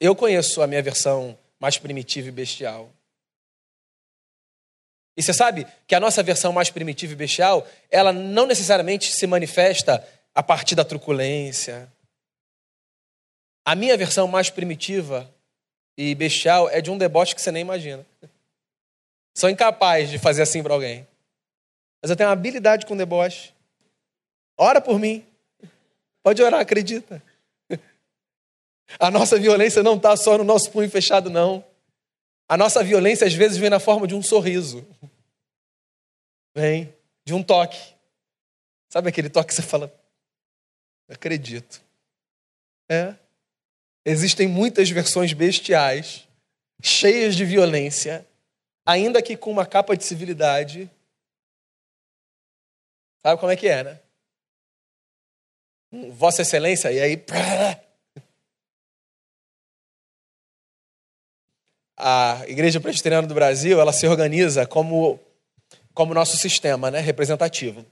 Eu 0.00 0.14
conheço 0.14 0.60
a 0.60 0.66
minha 0.66 0.82
versão 0.82 1.38
mais 1.58 1.78
primitiva 1.78 2.28
e 2.28 2.32
bestial. 2.32 2.90
E 5.16 5.22
você 5.22 5.32
sabe 5.32 5.66
que 5.86 5.94
a 5.94 6.00
nossa 6.00 6.22
versão 6.22 6.52
mais 6.52 6.70
primitiva 6.70 7.12
e 7.12 7.16
bestial, 7.16 7.66
ela 7.90 8.12
não 8.12 8.46
necessariamente 8.46 9.12
se 9.12 9.26
manifesta 9.26 10.06
a 10.34 10.42
partir 10.42 10.74
da 10.74 10.84
truculência. 10.84 11.90
A 13.64 13.74
minha 13.74 13.96
versão 13.96 14.26
mais 14.26 14.50
primitiva 14.50 15.32
e 15.96 16.14
bestial 16.14 16.68
é 16.68 16.80
de 16.80 16.90
um 16.90 16.98
deboche 16.98 17.34
que 17.34 17.40
você 17.40 17.52
nem 17.52 17.62
imagina. 17.62 18.04
Sou 19.36 19.48
incapaz 19.48 20.10
de 20.10 20.18
fazer 20.18 20.42
assim 20.42 20.62
para 20.62 20.74
alguém. 20.74 21.06
Mas 22.02 22.10
eu 22.10 22.16
tenho 22.16 22.28
uma 22.28 22.34
habilidade 22.34 22.84
com 22.84 22.96
deboche. 22.96 23.54
Ora 24.58 24.80
por 24.80 24.98
mim. 24.98 25.24
Pode 26.24 26.42
orar, 26.42 26.58
acredita. 26.58 27.22
A 28.98 29.10
nossa 29.10 29.38
violência 29.38 29.82
não 29.82 29.96
está 29.96 30.16
só 30.16 30.38
no 30.38 30.44
nosso 30.44 30.70
punho 30.70 30.88
fechado, 30.90 31.28
não. 31.28 31.62
A 32.48 32.56
nossa 32.56 32.82
violência 32.82 33.26
às 33.26 33.34
vezes 33.34 33.58
vem 33.58 33.68
na 33.68 33.78
forma 33.78 34.06
de 34.06 34.14
um 34.14 34.22
sorriso. 34.22 34.86
Vem 36.56 36.94
de 37.26 37.34
um 37.34 37.42
toque. 37.42 37.78
Sabe 38.88 39.10
aquele 39.10 39.28
toque 39.28 39.48
que 39.48 39.54
você 39.54 39.60
fala, 39.60 39.94
acredito. 41.10 41.82
É. 42.88 43.14
Existem 44.02 44.48
muitas 44.48 44.88
versões 44.88 45.34
bestiais, 45.34 46.26
cheias 46.82 47.34
de 47.34 47.44
violência, 47.44 48.26
ainda 48.86 49.20
que 49.20 49.36
com 49.36 49.50
uma 49.50 49.66
capa 49.66 49.94
de 49.94 50.04
civilidade. 50.04 50.90
Sabe 53.20 53.38
como 53.38 53.52
é 53.52 53.56
que 53.56 53.68
é, 53.68 53.84
né? 53.84 54.03
Vossa 56.12 56.42
Excelência, 56.42 56.90
e 56.92 57.00
aí. 57.00 57.24
A 61.96 62.42
Igreja 62.48 62.80
Presbiteriana 62.80 63.26
do 63.26 63.34
Brasil, 63.34 63.80
ela 63.80 63.92
se 63.92 64.06
organiza 64.06 64.66
como 64.66 65.20
como 65.94 66.12
nosso 66.12 66.36
sistema, 66.36 66.90
né, 66.90 66.98
representativo. 66.98 67.86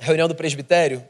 A 0.00 0.04
reunião 0.04 0.26
do 0.26 0.34
presbitério 0.34 1.06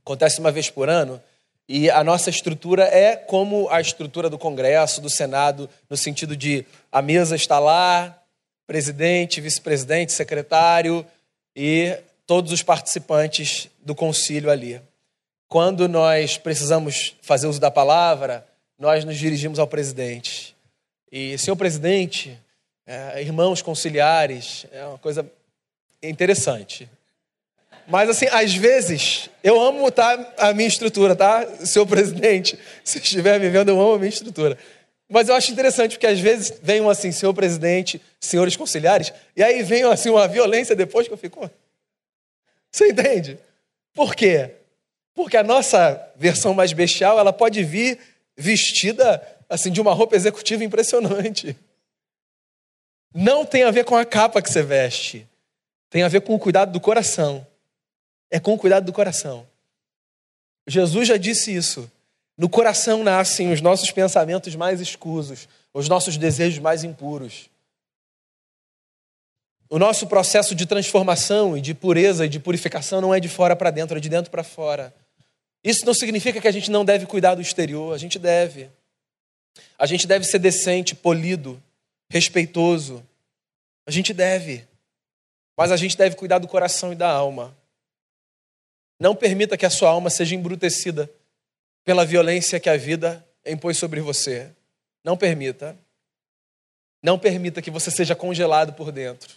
acontece 0.00 0.40
uma 0.40 0.50
vez 0.50 0.70
por 0.70 0.88
ano 0.88 1.22
e 1.68 1.90
a 1.90 2.02
nossa 2.02 2.30
estrutura 2.30 2.84
é 2.84 3.14
como 3.14 3.68
a 3.70 3.80
estrutura 3.80 4.28
do 4.28 4.38
Congresso, 4.38 5.00
do 5.00 5.10
Senado, 5.10 5.68
no 5.88 5.96
sentido 5.96 6.36
de 6.36 6.66
a 6.90 7.00
mesa 7.00 7.36
está 7.36 7.58
lá, 7.58 8.18
presidente, 8.66 9.40
vice-presidente, 9.40 10.12
secretário 10.12 11.06
e 11.54 11.96
todos 12.26 12.52
os 12.52 12.62
participantes 12.62 13.68
do 13.82 13.94
concílio 13.94 14.50
ali. 14.50 14.80
Quando 15.48 15.88
nós 15.88 16.36
precisamos 16.36 17.14
fazer 17.22 17.46
uso 17.46 17.60
da 17.60 17.70
palavra, 17.70 18.46
nós 18.78 19.04
nos 19.04 19.16
dirigimos 19.16 19.58
ao 19.58 19.66
presidente. 19.66 20.54
E, 21.10 21.38
senhor 21.38 21.56
presidente, 21.56 22.38
é, 22.86 23.22
irmãos 23.22 23.62
conciliares, 23.62 24.66
é 24.72 24.84
uma 24.84 24.98
coisa 24.98 25.24
interessante. 26.02 26.88
Mas, 27.86 28.08
assim, 28.08 28.26
às 28.32 28.54
vezes, 28.54 29.28
eu 29.42 29.60
amo 29.60 29.90
tá, 29.90 30.32
a 30.38 30.52
minha 30.52 30.68
estrutura, 30.68 31.14
tá? 31.14 31.46
Senhor 31.64 31.86
presidente, 31.86 32.58
se 32.82 32.98
estiver 32.98 33.38
me 33.38 33.48
vendo, 33.48 33.68
eu 33.68 33.80
amo 33.80 33.94
a 33.94 33.98
minha 33.98 34.08
estrutura. 34.08 34.58
Mas 35.08 35.28
eu 35.28 35.34
acho 35.34 35.52
interessante, 35.52 35.92
porque 35.92 36.06
às 36.06 36.18
vezes 36.18 36.58
vem 36.62 36.80
um 36.80 36.88
assim, 36.88 37.12
senhor 37.12 37.34
presidente, 37.34 38.00
senhores 38.18 38.56
conciliares, 38.56 39.12
e 39.36 39.42
aí 39.42 39.62
vem 39.62 39.84
assim 39.84 40.08
uma 40.08 40.26
violência 40.26 40.74
depois 40.74 41.06
que 41.06 41.12
eu 41.12 41.18
fico. 41.18 41.48
Você 42.72 42.88
entende? 42.88 43.38
Por 43.92 44.14
quê? 44.14 44.50
Porque 45.14 45.36
a 45.36 45.42
nossa 45.42 46.12
versão 46.16 46.52
mais 46.52 46.72
bestial, 46.72 47.18
ela 47.18 47.32
pode 47.32 47.62
vir 47.62 47.98
vestida 48.36 49.22
assim 49.48 49.70
de 49.70 49.80
uma 49.80 49.92
roupa 49.92 50.16
executiva 50.16 50.64
impressionante. 50.64 51.56
Não 53.14 53.46
tem 53.46 53.62
a 53.62 53.70
ver 53.70 53.84
com 53.84 53.96
a 53.96 54.04
capa 54.04 54.42
que 54.42 54.50
você 54.50 54.62
veste. 54.62 55.26
Tem 55.88 56.02
a 56.02 56.08
ver 56.08 56.22
com 56.22 56.34
o 56.34 56.38
cuidado 56.38 56.72
do 56.72 56.80
coração. 56.80 57.46
É 58.28 58.40
com 58.40 58.54
o 58.54 58.58
cuidado 58.58 58.84
do 58.84 58.92
coração. 58.92 59.46
Jesus 60.66 61.06
já 61.06 61.16
disse 61.16 61.54
isso. 61.54 61.90
No 62.36 62.48
coração 62.48 63.04
nascem 63.04 63.52
os 63.52 63.60
nossos 63.60 63.92
pensamentos 63.92 64.56
mais 64.56 64.80
escusos, 64.80 65.48
os 65.72 65.88
nossos 65.88 66.16
desejos 66.16 66.58
mais 66.58 66.82
impuros. 66.82 67.48
O 69.70 69.78
nosso 69.78 70.08
processo 70.08 70.54
de 70.54 70.66
transformação 70.66 71.56
e 71.56 71.60
de 71.60 71.74
pureza 71.74 72.26
e 72.26 72.28
de 72.28 72.40
purificação 72.40 73.00
não 73.00 73.14
é 73.14 73.20
de 73.20 73.28
fora 73.28 73.54
para 73.54 73.70
dentro, 73.70 73.96
é 73.96 74.00
de 74.00 74.08
dentro 74.08 74.30
para 74.32 74.42
fora. 74.42 74.92
Isso 75.64 75.86
não 75.86 75.94
significa 75.94 76.38
que 76.42 76.46
a 76.46 76.52
gente 76.52 76.70
não 76.70 76.84
deve 76.84 77.06
cuidar 77.06 77.34
do 77.34 77.40
exterior, 77.40 77.94
a 77.94 77.98
gente 77.98 78.18
deve. 78.18 78.70
A 79.78 79.86
gente 79.86 80.06
deve 80.06 80.26
ser 80.26 80.38
decente, 80.38 80.94
polido, 80.94 81.60
respeitoso. 82.10 83.04
A 83.86 83.90
gente 83.90 84.12
deve. 84.12 84.68
Mas 85.56 85.72
a 85.72 85.76
gente 85.76 85.96
deve 85.96 86.16
cuidar 86.16 86.38
do 86.38 86.46
coração 86.46 86.92
e 86.92 86.96
da 86.96 87.10
alma. 87.10 87.56
Não 89.00 89.16
permita 89.16 89.56
que 89.56 89.64
a 89.64 89.70
sua 89.70 89.88
alma 89.88 90.10
seja 90.10 90.34
embrutecida 90.34 91.10
pela 91.82 92.04
violência 92.04 92.60
que 92.60 92.68
a 92.68 92.76
vida 92.76 93.26
impôs 93.44 93.78
sobre 93.78 94.00
você. 94.00 94.50
Não 95.02 95.16
permita. 95.16 95.76
Não 97.02 97.18
permita 97.18 97.62
que 97.62 97.70
você 97.70 97.90
seja 97.90 98.14
congelado 98.14 98.74
por 98.74 98.92
dentro. 98.92 99.34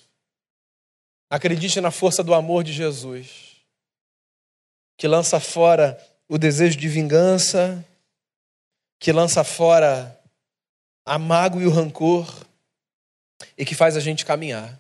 Acredite 1.30 1.80
na 1.80 1.92
força 1.92 2.24
do 2.24 2.34
amor 2.34 2.64
de 2.64 2.72
Jesus, 2.72 3.58
que 4.98 5.08
lança 5.08 5.40
fora 5.40 6.02
o 6.28 6.38
desejo 6.38 6.78
de 6.78 6.88
vingança, 6.88 7.84
que 9.00 9.12
lança 9.12 9.44
fora 9.44 10.20
a 11.06 11.18
mágoa 11.18 11.62
e 11.62 11.66
o 11.66 11.72
rancor 11.72 12.46
e 13.58 13.66
que 13.66 13.76
faz 13.76 13.96
a 13.96 14.00
gente 14.00 14.26
caminhar. 14.26 14.80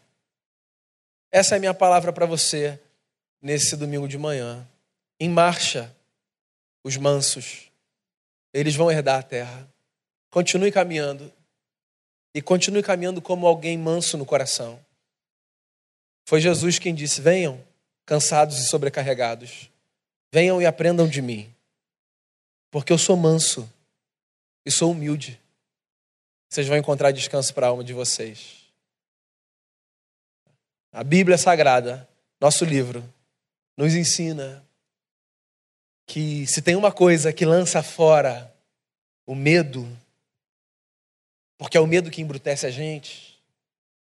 Essa 1.31 1.55
é 1.55 1.57
a 1.57 1.59
minha 1.59 1.73
palavra 1.73 2.11
para 2.11 2.25
você 2.25 2.79
nesse 3.41 3.75
domingo 3.75 4.07
de 4.07 4.17
manhã. 4.17 4.67
Em 5.19 5.29
marcha, 5.29 5.95
os 6.83 6.97
mansos, 6.97 7.71
eles 8.53 8.75
vão 8.75 8.91
herdar 8.91 9.19
a 9.19 9.23
terra. 9.23 9.67
Continue 10.29 10.71
caminhando. 10.71 11.31
E 12.33 12.41
continue 12.41 12.83
caminhando 12.83 13.21
como 13.21 13.47
alguém 13.47 13.77
manso 13.77 14.17
no 14.17 14.25
coração. 14.25 14.79
Foi 16.25 16.41
Jesus 16.41 16.77
quem 16.77 16.93
disse: 16.93 17.21
Venham, 17.21 17.63
cansados 18.05 18.59
e 18.59 18.67
sobrecarregados. 18.67 19.69
Venham 20.37 20.61
e 20.61 20.67
aprendam 20.67 21.07
de 21.07 21.19
mim. 21.19 21.51
Porque 22.69 22.93
eu 22.93 22.97
sou 22.99 23.17
manso 23.17 23.67
e 24.63 24.69
sou 24.69 24.91
humilde. 24.91 25.41
Vocês 26.47 26.67
vão 26.67 26.77
encontrar 26.77 27.09
descanso 27.09 27.51
para 27.55 27.65
a 27.65 27.69
alma 27.71 27.83
de 27.83 27.91
vocês. 27.91 28.57
A 30.91 31.03
Bíblia 31.03 31.39
Sagrada, 31.39 32.07
nosso 32.39 32.63
livro, 32.65 33.03
nos 33.75 33.95
ensina 33.95 34.63
que 36.05 36.45
se 36.45 36.61
tem 36.61 36.75
uma 36.75 36.91
coisa 36.91 37.33
que 37.33 37.43
lança 37.43 37.81
fora 37.81 38.55
o 39.25 39.33
medo, 39.33 39.89
porque 41.57 41.77
é 41.77 41.81
o 41.81 41.87
medo 41.87 42.11
que 42.11 42.21
embrutece 42.21 42.67
a 42.67 42.69
gente 42.69 43.41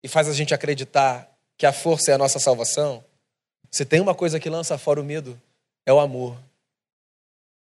e 0.04 0.06
faz 0.06 0.28
a 0.28 0.32
gente 0.32 0.54
acreditar 0.54 1.36
que 1.58 1.66
a 1.66 1.72
força 1.72 2.12
é 2.12 2.14
a 2.14 2.18
nossa 2.18 2.38
salvação, 2.38 3.04
se 3.72 3.84
tem 3.84 4.00
uma 4.00 4.14
coisa 4.14 4.38
que 4.38 4.48
lança 4.48 4.78
fora 4.78 5.00
o 5.00 5.04
medo, 5.04 5.36
é 5.84 5.92
o 5.92 6.00
amor. 6.00 6.36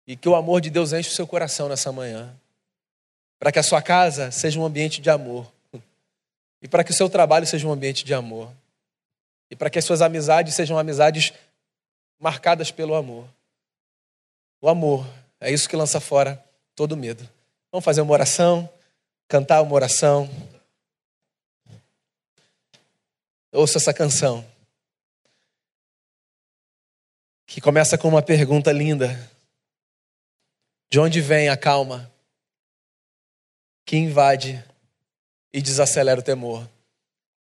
E 0.05 0.15
que 0.15 0.29
o 0.29 0.35
amor 0.35 0.61
de 0.61 0.69
Deus 0.69 0.93
enche 0.93 1.09
o 1.09 1.13
seu 1.13 1.27
coração 1.27 1.67
nessa 1.67 1.91
manhã. 1.91 2.33
Para 3.39 3.51
que 3.51 3.59
a 3.59 3.63
sua 3.63 3.81
casa 3.81 4.31
seja 4.31 4.59
um 4.59 4.65
ambiente 4.65 5.01
de 5.01 5.09
amor. 5.09 5.51
E 6.61 6.67
para 6.67 6.83
que 6.83 6.91
o 6.91 6.93
seu 6.93 7.09
trabalho 7.09 7.45
seja 7.45 7.67
um 7.67 7.71
ambiente 7.71 8.03
de 8.03 8.13
amor. 8.13 8.51
E 9.49 9.55
para 9.55 9.69
que 9.69 9.77
as 9.77 9.85
suas 9.85 10.01
amizades 10.01 10.55
sejam 10.55 10.77
amizades 10.77 11.33
marcadas 12.19 12.71
pelo 12.71 12.95
amor. 12.95 13.27
O 14.61 14.67
amor 14.67 15.05
é 15.39 15.51
isso 15.51 15.69
que 15.69 15.75
lança 15.75 15.99
fora 15.99 16.43
todo 16.75 16.97
medo. 16.97 17.27
Vamos 17.71 17.85
fazer 17.85 18.01
uma 18.01 18.13
oração, 18.13 18.67
cantar 19.27 19.61
uma 19.61 19.73
oração. 19.73 20.29
Ouça 23.51 23.77
essa 23.77 23.93
canção. 23.93 24.45
Que 27.47 27.61
começa 27.61 27.97
com 27.97 28.09
uma 28.09 28.21
pergunta 28.21 28.73
linda. 28.73 29.17
De 30.91 30.99
onde 30.99 31.21
vem 31.21 31.47
a 31.47 31.55
calma 31.55 32.11
que 33.85 33.95
invade 33.95 34.61
e 35.53 35.61
desacelera 35.61 36.19
o 36.19 36.23
temor? 36.23 36.67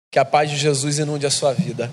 Que 0.09 0.21
a 0.21 0.25
paz 0.25 0.49
de 0.49 0.57
Jesus 0.57 1.01
inunde 1.01 1.27
a 1.27 1.31
sua 1.31 1.53
vida. 1.53 1.91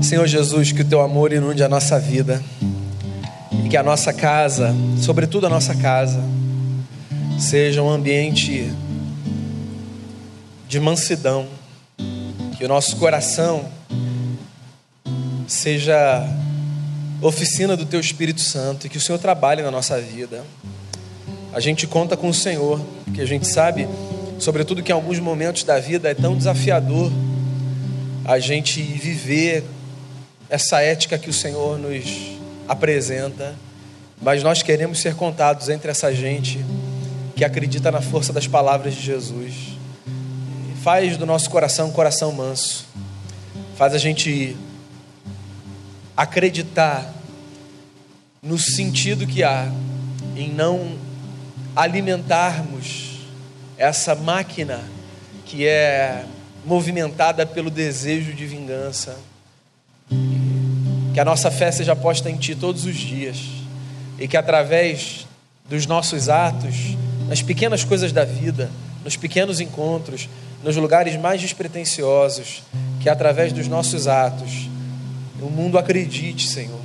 Senhor 0.00 0.26
Jesus, 0.28 0.70
que 0.70 0.82
o 0.82 0.88
teu 0.88 1.00
amor 1.00 1.32
inunde 1.32 1.64
a 1.64 1.68
nossa 1.68 1.98
vida. 1.98 2.40
E 3.64 3.68
que 3.68 3.76
a 3.76 3.82
nossa 3.82 4.12
casa, 4.12 4.72
sobretudo 5.02 5.46
a 5.46 5.50
nossa 5.50 5.74
casa, 5.74 6.22
seja 7.40 7.82
um 7.82 7.90
ambiente 7.90 8.72
de 10.68 10.78
mansidão. 10.78 11.48
Que 12.56 12.64
o 12.64 12.68
nosso 12.68 12.96
coração 12.96 13.68
seja 15.52 16.26
oficina 17.20 17.76
do 17.76 17.86
teu 17.86 18.00
Espírito 18.00 18.40
Santo 18.40 18.86
e 18.86 18.90
que 18.90 18.98
o 18.98 19.00
Senhor 19.00 19.18
trabalhe 19.18 19.62
na 19.62 19.70
nossa 19.70 20.00
vida. 20.00 20.44
A 21.52 21.60
gente 21.60 21.86
conta 21.86 22.16
com 22.16 22.28
o 22.28 22.34
Senhor, 22.34 22.80
porque 23.04 23.20
a 23.20 23.26
gente 23.26 23.46
sabe 23.46 23.86
Sobretudo 24.42 24.82
que 24.82 24.90
em 24.90 24.94
alguns 24.94 25.20
momentos 25.20 25.62
da 25.62 25.78
vida 25.78 26.10
é 26.10 26.14
tão 26.14 26.36
desafiador 26.36 27.12
a 28.24 28.40
gente 28.40 28.82
viver 28.82 29.62
essa 30.50 30.80
ética 30.80 31.16
que 31.16 31.30
o 31.30 31.32
Senhor 31.32 31.78
nos 31.78 32.04
apresenta, 32.66 33.54
mas 34.20 34.42
nós 34.42 34.60
queremos 34.60 35.00
ser 35.00 35.14
contados 35.14 35.68
entre 35.68 35.92
essa 35.92 36.12
gente 36.12 36.58
que 37.36 37.44
acredita 37.44 37.92
na 37.92 38.00
força 38.00 38.32
das 38.32 38.48
palavras 38.48 38.96
de 38.96 39.00
Jesus. 39.00 39.54
faz 40.82 41.16
do 41.16 41.24
nosso 41.24 41.48
coração 41.48 41.86
um 41.86 41.92
coração 41.92 42.32
manso, 42.32 42.84
faz 43.76 43.94
a 43.94 43.98
gente 43.98 44.56
acreditar 46.16 47.12
no 48.42 48.58
sentido 48.58 49.26
que 49.26 49.42
há 49.42 49.70
em 50.36 50.50
não 50.50 50.96
alimentarmos 51.74 53.20
essa 53.76 54.14
máquina 54.14 54.80
que 55.44 55.66
é 55.66 56.24
movimentada 56.64 57.44
pelo 57.46 57.70
desejo 57.70 58.32
de 58.32 58.46
vingança. 58.46 59.18
Que 61.12 61.20
a 61.20 61.24
nossa 61.24 61.50
fé 61.50 61.70
seja 61.70 61.94
posta 61.94 62.30
em 62.30 62.36
Ti 62.36 62.54
todos 62.54 62.84
os 62.84 62.96
dias 62.96 63.38
e 64.18 64.26
que 64.26 64.36
através 64.36 65.26
dos 65.68 65.86
nossos 65.86 66.28
atos, 66.28 66.96
nas 67.28 67.42
pequenas 67.42 67.84
coisas 67.84 68.12
da 68.12 68.24
vida, 68.24 68.70
nos 69.04 69.16
pequenos 69.16 69.60
encontros, 69.60 70.28
nos 70.62 70.76
lugares 70.76 71.16
mais 71.16 71.40
despretensiosos, 71.40 72.62
que 73.00 73.08
através 73.08 73.52
dos 73.52 73.66
nossos 73.66 74.06
atos, 74.06 74.68
o 75.42 75.50
mundo 75.50 75.78
acredite, 75.78 76.48
Senhor, 76.48 76.80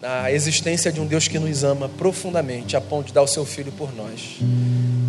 na 0.00 0.30
existência 0.32 0.92
de 0.92 1.00
um 1.00 1.06
Deus 1.06 1.28
que 1.28 1.38
nos 1.38 1.64
ama 1.64 1.88
profundamente, 1.88 2.76
a 2.76 2.80
ponto 2.80 3.06
de 3.06 3.12
dar 3.12 3.22
o 3.22 3.26
seu 3.26 3.44
filho 3.44 3.72
por 3.72 3.94
nós. 3.94 4.38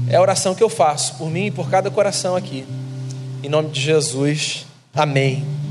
É 0.09 0.15
a 0.15 0.21
oração 0.21 0.53
que 0.53 0.63
eu 0.63 0.69
faço 0.69 1.15
por 1.15 1.29
mim 1.29 1.47
e 1.47 1.51
por 1.51 1.69
cada 1.69 1.89
coração 1.89 2.35
aqui. 2.35 2.65
Em 3.41 3.49
nome 3.49 3.69
de 3.69 3.81
Jesus, 3.81 4.65
amém. 4.93 5.62